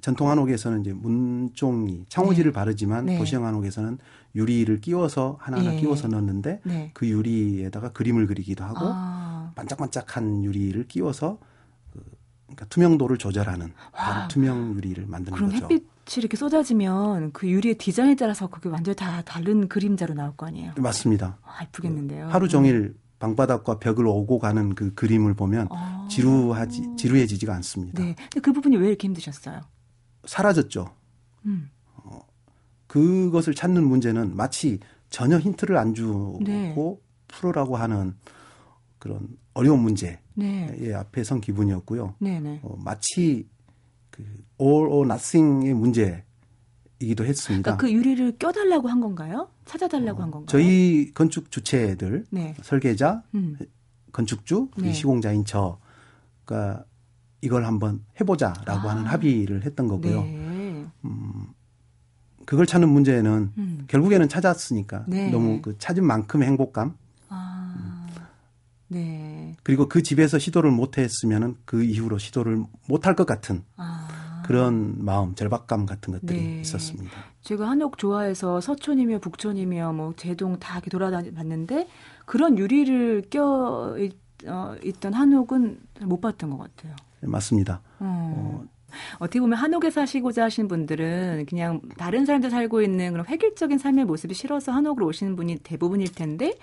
전통 0.00 0.28
한옥에서는 0.28 0.80
이제 0.80 0.92
문종이 0.92 2.04
창호지를 2.08 2.50
네. 2.50 2.54
바르지만 2.54 3.06
네. 3.06 3.18
도시형 3.18 3.46
한옥에서는 3.46 3.98
유리를 4.34 4.80
끼워서 4.80 5.36
하나하나 5.40 5.70
네. 5.70 5.76
끼워서 5.80 6.08
넣는데 6.08 6.60
네. 6.64 6.90
그 6.94 7.06
유리에다가 7.08 7.92
그림을 7.92 8.26
그리기도 8.26 8.64
하고 8.64 8.80
아. 8.82 9.52
반짝반짝한 9.54 10.42
유리를 10.42 10.88
끼워서 10.88 11.38
그 11.92 12.02
그러니까 12.46 12.66
투명도를 12.66 13.18
조절하는 13.18 13.72
바로 13.92 14.26
투명 14.28 14.74
유리를 14.74 15.06
만드는 15.06 15.36
그럼 15.36 15.50
거죠. 15.50 15.64
햇빛 15.64 15.86
이 16.18 16.20
이렇게 16.20 16.36
쏟아지면 16.36 17.32
그 17.32 17.48
유리의 17.48 17.76
디자인에 17.76 18.16
따라서 18.16 18.48
그게 18.48 18.68
완전히 18.68 18.96
다 18.96 19.22
다른 19.22 19.68
그림자로 19.68 20.14
나올 20.14 20.36
거 20.36 20.46
아니에요? 20.46 20.72
맞습니다. 20.76 21.38
아, 21.42 21.62
예쁘겠는데요. 21.62 22.28
하루 22.28 22.48
종일 22.48 22.96
방바닥과 23.20 23.78
벽을 23.78 24.06
오고 24.06 24.38
가는 24.38 24.74
그 24.74 24.92
그림을 24.94 25.34
보면 25.34 25.68
아. 25.70 26.08
지루하지 26.10 26.96
지루해지지가 26.96 27.54
않습니다. 27.56 28.02
네. 28.02 28.14
근데 28.14 28.40
그 28.40 28.52
부분이 28.52 28.76
왜 28.76 28.88
이렇게 28.88 29.06
힘드셨어요? 29.06 29.60
사라졌죠. 30.24 30.92
음. 31.46 31.70
어, 31.96 32.20
그것을 32.86 33.54
찾는 33.54 33.86
문제는 33.86 34.34
마치 34.34 34.80
전혀 35.10 35.38
힌트를 35.38 35.76
안 35.76 35.94
주고 35.94 36.40
네. 36.42 36.74
풀으라고 37.28 37.76
하는 37.76 38.16
그런 38.98 39.28
어려운 39.54 39.80
문제의 39.80 40.18
네. 40.34 40.94
앞에 40.94 41.22
선 41.22 41.40
기분이었고요. 41.40 42.14
네, 42.18 42.40
네. 42.40 42.60
어, 42.62 42.76
마치 42.82 43.46
그 44.24 44.62
all 44.62 44.88
or 44.88 45.04
nothing의 45.06 45.74
문제 45.74 46.24
이기도 47.00 47.24
했습니다. 47.24 47.62
그러니까 47.62 47.80
그 47.80 47.92
유리를 47.92 48.38
껴달라고 48.38 48.88
한 48.88 49.00
건가요? 49.00 49.48
찾아달라고 49.64 50.20
어, 50.20 50.22
한 50.22 50.30
건가요? 50.30 50.46
저희 50.46 51.12
건축 51.14 51.50
주체들, 51.50 52.26
네. 52.30 52.54
설계자, 52.62 53.22
음. 53.34 53.56
건축주, 54.12 54.68
네. 54.76 54.92
시공자인 54.92 55.44
저가 55.44 56.84
이걸 57.40 57.64
한번 57.64 58.04
해보자라고 58.20 58.88
아. 58.88 58.90
하는 58.90 59.06
합의를 59.06 59.64
했던 59.64 59.88
거고요. 59.88 60.22
네. 60.22 60.86
음, 61.04 61.46
그걸 62.44 62.66
찾는 62.66 62.88
문제는 62.88 63.52
음. 63.56 63.84
결국에는 63.86 64.28
찾았으니까 64.28 65.04
네. 65.08 65.30
너무 65.30 65.62
그 65.62 65.78
찾은 65.78 66.04
만큼의 66.04 66.48
행복감. 66.48 66.96
아. 67.28 67.76
음. 67.78 68.22
네. 68.88 69.56
그리고 69.62 69.88
그 69.88 70.02
집에서 70.02 70.38
시도를 70.38 70.70
못했으면은 70.70 71.56
그 71.64 71.82
이후로 71.82 72.18
시도를 72.18 72.62
못할 72.88 73.14
것 73.14 73.24
같은. 73.24 73.62
아. 73.76 73.89
그런 74.50 74.96
마음, 74.98 75.36
절박감 75.36 75.86
같은 75.86 76.12
것들이 76.12 76.40
네. 76.40 76.60
있었습니다. 76.62 77.16
제가 77.40 77.70
한옥 77.70 77.98
좋아해서 77.98 78.60
서촌이며 78.60 79.20
북촌이며 79.20 79.92
뭐 79.92 80.12
제동 80.16 80.58
다 80.58 80.74
이렇게 80.74 80.90
돌아다녔는데 80.90 81.86
그런 82.26 82.58
유리를 82.58 83.26
껴 83.30 83.94
어, 84.46 84.74
있던 84.82 85.14
한옥은 85.14 85.78
못 86.00 86.20
봤던 86.20 86.50
것 86.50 86.58
같아요. 86.58 86.96
네, 87.20 87.28
맞습니다. 87.28 87.80
어. 88.00 88.34
어. 88.36 88.64
어떻게 89.18 89.40
보면 89.40 89.58
한옥에 89.58 89.90
사시고자 89.90 90.44
하신 90.44 90.68
분들은 90.68 91.46
그냥 91.48 91.80
다른 91.96 92.24
사람들 92.26 92.50
살고 92.50 92.82
있는 92.82 93.12
그런 93.12 93.26
획일적인 93.26 93.78
삶의 93.78 94.04
모습이 94.04 94.34
싫어서 94.34 94.72
한옥으로 94.72 95.06
오시는 95.06 95.36
분이 95.36 95.58
대부분일 95.62 96.12
텐데 96.12 96.54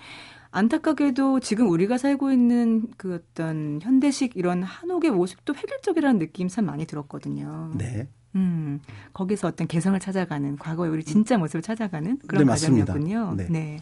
안타깝게도 0.50 1.40
지금 1.40 1.68
우리가 1.68 1.98
살고 1.98 2.32
있는 2.32 2.86
그 2.96 3.14
어떤 3.14 3.80
현대식 3.82 4.36
이런 4.36 4.62
한옥의 4.62 5.10
모습도 5.10 5.54
획일적이라는 5.54 6.18
느낌 6.18 6.48
참 6.48 6.66
많이 6.66 6.86
들었거든요. 6.86 7.72
네. 7.76 8.08
음, 8.38 8.80
거기서 9.12 9.48
어떤 9.48 9.66
개성을 9.66 9.98
찾아가는 9.98 10.56
과거의 10.56 10.90
우리 10.92 11.02
진짜 11.02 11.36
모습을 11.36 11.60
찾아가는 11.60 12.18
그런 12.26 12.44
네, 12.44 12.50
과정이었군요. 12.50 13.34
네. 13.36 13.46
네. 13.50 13.76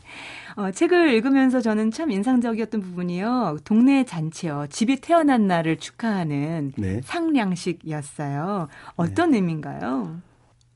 어, 0.57 0.71
책을 0.71 1.13
읽으면서 1.13 1.61
저는 1.61 1.91
참 1.91 2.11
인상적이었던 2.11 2.81
부분이요. 2.81 3.59
동네 3.65 4.05
잔치요. 4.05 4.67
집이 4.71 5.01
태어난 5.01 5.47
날을 5.47 5.77
축하하는 5.77 6.73
네. 6.77 7.01
상량식이었어요. 7.05 8.69
어떤 8.97 9.31
네. 9.33 9.37
의미인가요? 9.37 10.23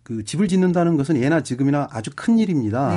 그 0.03 0.25
집을 0.25 0.49
짓는다는 0.49 0.97
것은 0.97 1.17
예나 1.17 1.43
지금이나 1.43 1.89
아주 1.91 2.11
큰 2.15 2.39
일입니다. 2.39 2.91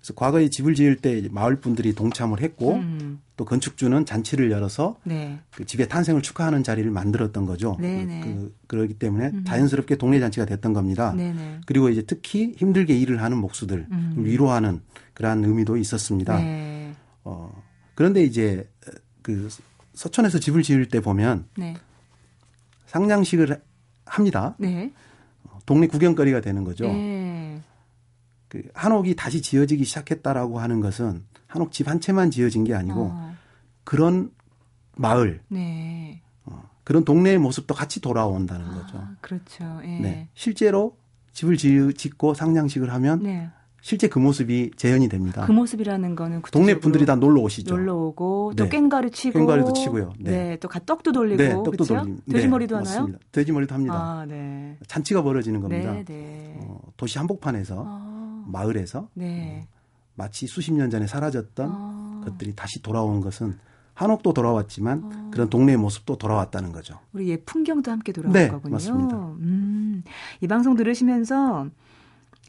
네. 0.00 0.04
그래서 0.10 0.14
과거에 0.14 0.48
집을 0.48 0.74
지을 0.74 0.96
때 0.96 1.28
마을 1.30 1.60
분들이 1.60 1.94
동참을 1.94 2.40
했고 2.40 2.76
음. 2.76 3.20
또 3.36 3.44
건축주는 3.44 4.06
잔치를 4.06 4.50
열어서 4.50 4.96
네. 5.04 5.38
그 5.54 5.64
집의 5.64 5.88
탄생을 5.88 6.22
축하하는 6.22 6.62
자리를 6.62 6.90
만들었던 6.90 7.46
거죠. 7.46 7.76
네, 7.78 8.04
네. 8.04 8.20
그, 8.20 8.56
그러기 8.66 8.94
때문에 8.94 9.30
음. 9.32 9.44
자연스럽게 9.44 9.96
동네 9.96 10.18
잔치가 10.18 10.46
됐던 10.46 10.72
겁니다. 10.72 11.12
네네. 11.12 11.32
네. 11.32 11.60
그리고 11.66 11.90
이제 11.90 12.02
특히 12.02 12.54
힘들게 12.56 12.98
일을 12.98 13.22
하는 13.22 13.36
목수들 13.38 13.86
음. 13.90 14.14
위로하는 14.16 14.80
그러한 15.14 15.44
의미도 15.44 15.76
있었습니다. 15.76 16.38
네. 16.38 16.94
어, 17.24 17.62
그런데 17.94 18.22
이제 18.22 18.68
그 19.22 19.48
서천에서 19.94 20.38
집을 20.38 20.62
지을 20.62 20.88
때 20.88 21.00
보면 21.00 21.46
네. 21.58 21.76
상냥식을 22.86 23.60
합니다. 24.06 24.56
네. 24.58 24.92
어, 25.44 25.58
동네 25.66 25.86
구경거리가 25.86 26.40
되는 26.40 26.64
거죠. 26.64 26.86
네. 26.86 27.60
그 28.50 28.62
한옥이 28.74 29.14
다시 29.14 29.40
지어지기 29.40 29.84
시작했다라고 29.84 30.58
하는 30.58 30.80
것은 30.80 31.24
한옥 31.46 31.72
집 31.72 31.88
한 31.88 32.00
채만 32.00 32.30
지어진 32.30 32.64
게 32.64 32.74
아니고 32.74 33.10
어. 33.12 33.34
그런 33.84 34.30
마을, 34.96 35.40
네. 35.48 36.20
어, 36.44 36.62
그런 36.84 37.04
동네의 37.04 37.38
모습도 37.38 37.74
같이 37.74 38.00
돌아온다는 38.00 38.66
아, 38.66 38.74
거죠. 38.74 39.02
그렇죠. 39.20 39.64
예. 39.84 40.00
네. 40.00 40.28
실제로 40.34 40.96
집을 41.32 41.56
짓고 41.94 42.34
상냥식을 42.34 42.92
하면 42.92 43.22
네. 43.22 43.48
실제 43.82 44.08
그 44.08 44.18
모습이 44.18 44.72
재현이 44.76 45.08
됩니다. 45.08 45.46
그 45.46 45.52
모습이라는 45.52 46.14
거는 46.14 46.42
동네 46.52 46.78
분들이 46.78 47.06
다 47.06 47.14
놀러 47.14 47.40
오시죠. 47.40 47.74
놀러 47.74 47.94
오고 47.96 48.52
또 48.56 48.64
네. 48.64 48.68
깽가루 48.68 49.10
치고 49.10 49.38
깽가루도 49.38 49.72
치고요. 49.72 50.12
네. 50.18 50.30
네. 50.30 50.56
또 50.58 50.68
떡도 50.68 51.12
돌리고 51.12 51.42
네, 51.42 51.50
떡도 51.50 51.84
돼지머리도 52.30 52.74
네, 52.74 52.78
하나요? 52.78 53.00
맞습니다. 53.00 53.18
돼지머리도 53.32 53.74
합니다. 53.74 53.94
아, 53.94 54.26
네. 54.28 54.76
잔치가 54.86 55.22
벌어지는 55.22 55.60
겁니다. 55.62 55.92
네, 55.92 56.04
네. 56.04 56.58
어, 56.60 56.80
도시 56.98 57.16
한복판에서 57.18 57.84
아. 57.86 58.19
마을에서 58.50 59.08
네. 59.14 59.66
어, 59.66 59.76
마치 60.14 60.46
수십 60.46 60.72
년 60.72 60.90
전에 60.90 61.06
사라졌던 61.06 61.70
아. 61.72 62.22
것들이 62.26 62.54
다시 62.54 62.82
돌아온 62.82 63.20
것은 63.20 63.58
한옥도 63.94 64.32
돌아왔지만 64.32 65.02
아. 65.04 65.30
그런 65.32 65.48
동네의 65.50 65.76
모습도 65.78 66.16
돌아왔다는 66.16 66.72
거죠. 66.72 66.98
우리 67.12 67.28
옛 67.28 67.44
풍경도 67.44 67.90
함께 67.90 68.12
돌아온 68.12 68.32
네, 68.32 68.48
거군요. 68.48 68.72
맞습니다. 68.72 69.16
음, 69.16 70.02
이 70.40 70.46
방송 70.46 70.74
들으시면서 70.76 71.68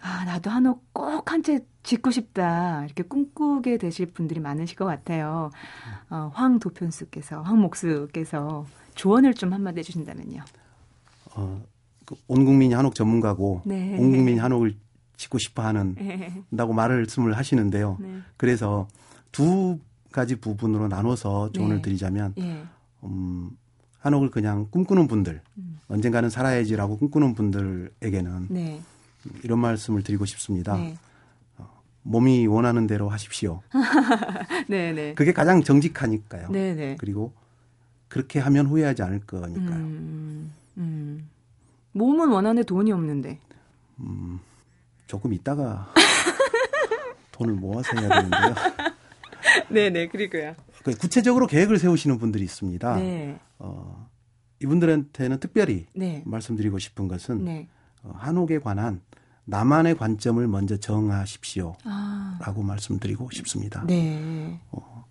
아 0.01 0.25
나도 0.25 0.49
한옥 0.49 0.93
꼭 0.93 1.31
한 1.31 1.43
채 1.43 1.59
짓고 1.83 2.11
싶다 2.11 2.85
이렇게 2.85 3.03
꿈꾸게 3.03 3.77
되실 3.77 4.05
분들이 4.07 4.39
많으실 4.39 4.75
것 4.77 4.85
같아요. 4.85 5.49
어, 6.09 6.31
황 6.33 6.59
도편수께서 6.59 7.41
황 7.41 7.59
목수께서 7.59 8.65
조언을 8.95 9.33
좀 9.33 9.51
한마디 9.53 9.79
해주신다면요. 9.79 10.43
어, 11.35 11.61
그온 12.05 12.45
국민이 12.45 12.73
한옥 12.73 12.93
전문가고 12.95 13.61
네. 13.65 13.97
온 13.97 14.11
국민이 14.11 14.37
한옥을 14.39 14.75
짓고 15.21 15.37
싶어 15.37 15.61
하는다고 15.63 16.73
말씀을 16.73 17.37
하시는데요. 17.37 17.97
네. 17.99 18.19
그래서 18.37 18.87
두 19.31 19.79
가지 20.11 20.35
부분으로 20.35 20.87
나눠서 20.87 21.51
조언을 21.53 21.77
네. 21.77 21.81
드리자면 21.83 22.33
예. 22.39 22.63
음, 23.03 23.51
한옥을 23.99 24.31
그냥 24.31 24.67
꿈꾸는 24.71 25.07
분들 25.07 25.41
음. 25.57 25.79
언젠가는 25.87 26.29
살아야지라고 26.29 26.97
꿈꾸는 26.97 27.35
분들에게는 27.35 28.47
네. 28.49 28.81
이런 29.43 29.59
말씀을 29.59 30.01
드리고 30.03 30.25
싶습니다. 30.25 30.75
네. 30.75 30.97
어, 31.57 31.69
몸이 32.01 32.47
원하는 32.47 32.87
대로 32.87 33.07
하십시오. 33.07 33.61
네네. 34.67 34.93
네. 34.93 35.13
그게 35.13 35.31
가장 35.33 35.61
정직하니까요. 35.61 36.49
네네. 36.49 36.73
네. 36.75 36.95
그리고 36.99 37.31
그렇게 38.07 38.39
하면 38.39 38.65
후회하지 38.65 39.03
않을 39.03 39.21
거니까요. 39.21 39.77
음, 39.77 40.51
음. 40.77 41.29
몸은 41.93 42.29
원하는데 42.29 42.65
돈이 42.65 42.91
없는데. 42.91 43.39
음, 43.99 44.39
조금 45.11 45.33
있다가 45.33 45.93
돈을 47.33 47.53
모아서 47.55 47.99
해야 47.99 48.07
되는데요. 48.07 48.55
네네, 49.69 50.07
그리고요. 50.15 50.55
그 50.85 50.95
구체적으로 50.95 51.47
계획을 51.47 51.79
세우시는 51.79 52.17
분들이 52.17 52.45
있습니다. 52.45 52.95
네. 52.95 53.37
어, 53.59 54.09
이분들한테는 54.61 55.41
특별히 55.41 55.85
네. 55.93 56.23
말씀드리고 56.25 56.79
싶은 56.79 57.09
것은 57.09 57.43
네. 57.43 57.67
어, 58.03 58.13
한옥에 58.15 58.59
관한 58.59 59.01
나만의 59.43 59.97
관점을 59.97 60.47
먼저 60.47 60.77
정하십시오. 60.77 61.75
아. 61.83 62.39
라고 62.39 62.63
말씀드리고 62.63 63.31
싶습니다. 63.31 63.83
네. 63.85 64.61
어, 64.71 65.03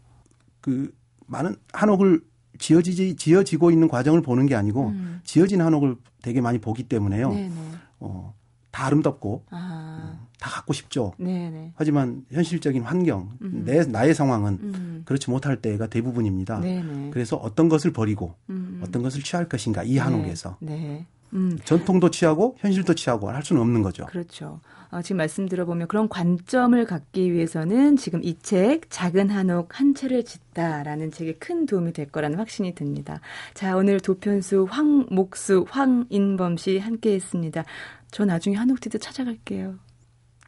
그 0.63 0.97
많은 1.27 1.57
한옥을 1.75 2.23
지어지지, 2.59 3.17
지어지고 3.17 3.71
있는 3.71 3.87
과정을 3.87 4.23
보는 4.23 4.47
게 4.47 4.55
아니고 4.55 4.89
음. 4.89 5.21
지어진 5.25 5.61
한옥을 5.61 5.97
되게 6.23 6.41
많이 6.41 6.59
보기 6.59 6.85
때문에요. 6.85 7.29
네네. 7.35 7.53
어, 7.99 8.40
다 8.71 8.87
아름답고 8.87 9.45
아. 9.51 10.13
음, 10.21 10.27
다 10.39 10.51
갖고 10.51 10.73
싶죠. 10.73 11.13
네네. 11.19 11.73
하지만 11.75 12.25
현실적인 12.31 12.83
환경, 12.83 13.31
음. 13.43 13.63
내 13.65 13.85
나의 13.85 14.15
상황은 14.15 14.59
음. 14.63 15.03
그렇지 15.05 15.31
못할 15.31 15.57
때가 15.61 15.89
대부분입니다. 15.89 16.61
네네. 16.61 17.11
그래서 17.13 17.37
어떤 17.37 17.69
것을 17.69 17.93
버리고 17.93 18.35
음. 18.49 18.81
어떤 18.85 19.03
것을 19.03 19.23
취할 19.23 19.49
것인가 19.49 19.83
이 19.83 19.95
네. 19.95 19.99
한옥에서 19.99 20.57
네. 20.61 21.07
네. 21.33 21.57
전통도 21.65 22.11
취하고 22.11 22.57
현실도 22.59 22.95
취하고 22.95 23.31
할 23.31 23.43
수는 23.43 23.63
없는 23.63 23.83
거죠. 23.83 24.07
그렇죠. 24.07 24.61
어, 24.91 25.01
지금 25.03 25.19
말씀 25.19 25.49
들어보면 25.49 25.87
그런 25.87 26.09
관점을 26.09 26.85
갖기 26.85 27.33
위해서는 27.33 27.97
지금 27.97 28.21
이 28.25 28.35
책 28.43 28.91
작은 28.91 29.31
한옥 29.31 29.79
한 29.79 29.95
채를 29.95 30.25
짓다라는 30.25 31.13
책이 31.13 31.35
큰 31.35 31.67
도움이 31.67 31.93
될 31.93 32.07
거라는 32.11 32.39
확신이 32.39 32.75
듭니다. 32.75 33.21
자 33.55 33.77
오늘 33.77 34.01
도편수 34.01 34.67
황목수 34.69 35.67
황인범 35.69 36.57
씨 36.57 36.79
함께했습니다. 36.79 37.65
저 38.11 38.25
나중에 38.25 38.57
한옥티드 38.57 38.99
찾아갈게요. 38.99 39.79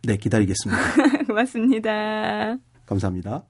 네, 0.04 0.16
기다리겠습니다. 0.16 1.24
고맙습니다. 1.28 2.56
감사합니다. 2.86 3.44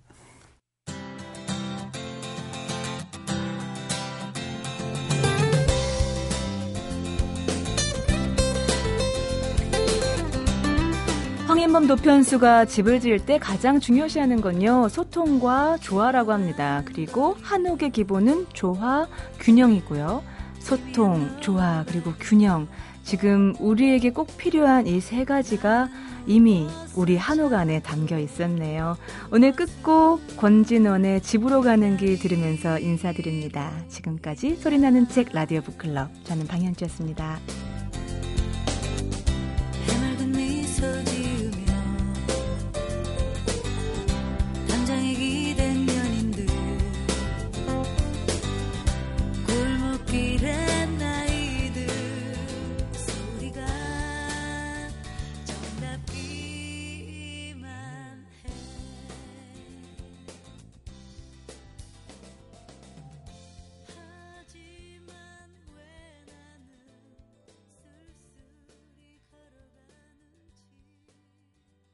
홍인범 11.49 11.87
도편수가 11.87 12.65
집을 12.65 13.01
지을 13.01 13.25
때 13.25 13.39
가장 13.39 13.79
중요시하는 13.79 14.41
건요, 14.41 14.89
소통과 14.89 15.77
조화라고 15.79 16.33
합니다. 16.33 16.83
그리고 16.87 17.37
한옥의 17.43 17.91
기본은 17.91 18.47
조화, 18.53 19.07
균형이고요. 19.39 20.23
소통, 20.61 21.41
조화, 21.41 21.85
그리고 21.87 22.13
균형. 22.19 22.69
지금 23.03 23.55
우리에게 23.59 24.11
꼭 24.11 24.37
필요한 24.37 24.87
이 24.87 25.01
세 25.01 25.25
가지가 25.25 25.89
이미 26.27 26.69
우리 26.95 27.17
한옥 27.17 27.53
안에 27.53 27.81
담겨 27.83 28.17
있었네요. 28.19 28.97
오늘 29.33 29.53
끝곡 29.53 30.37
권진원의 30.37 31.21
집으로 31.23 31.63
가는 31.63 31.97
길 31.97 32.19
들으면서 32.19 32.79
인사드립니다. 32.79 33.73
지금까지 33.89 34.55
소리나는 34.57 35.09
책 35.09 35.31
라디오 35.33 35.61
북클럽 35.63 36.11
저는 36.25 36.47
방현주였습니다. 36.47 37.41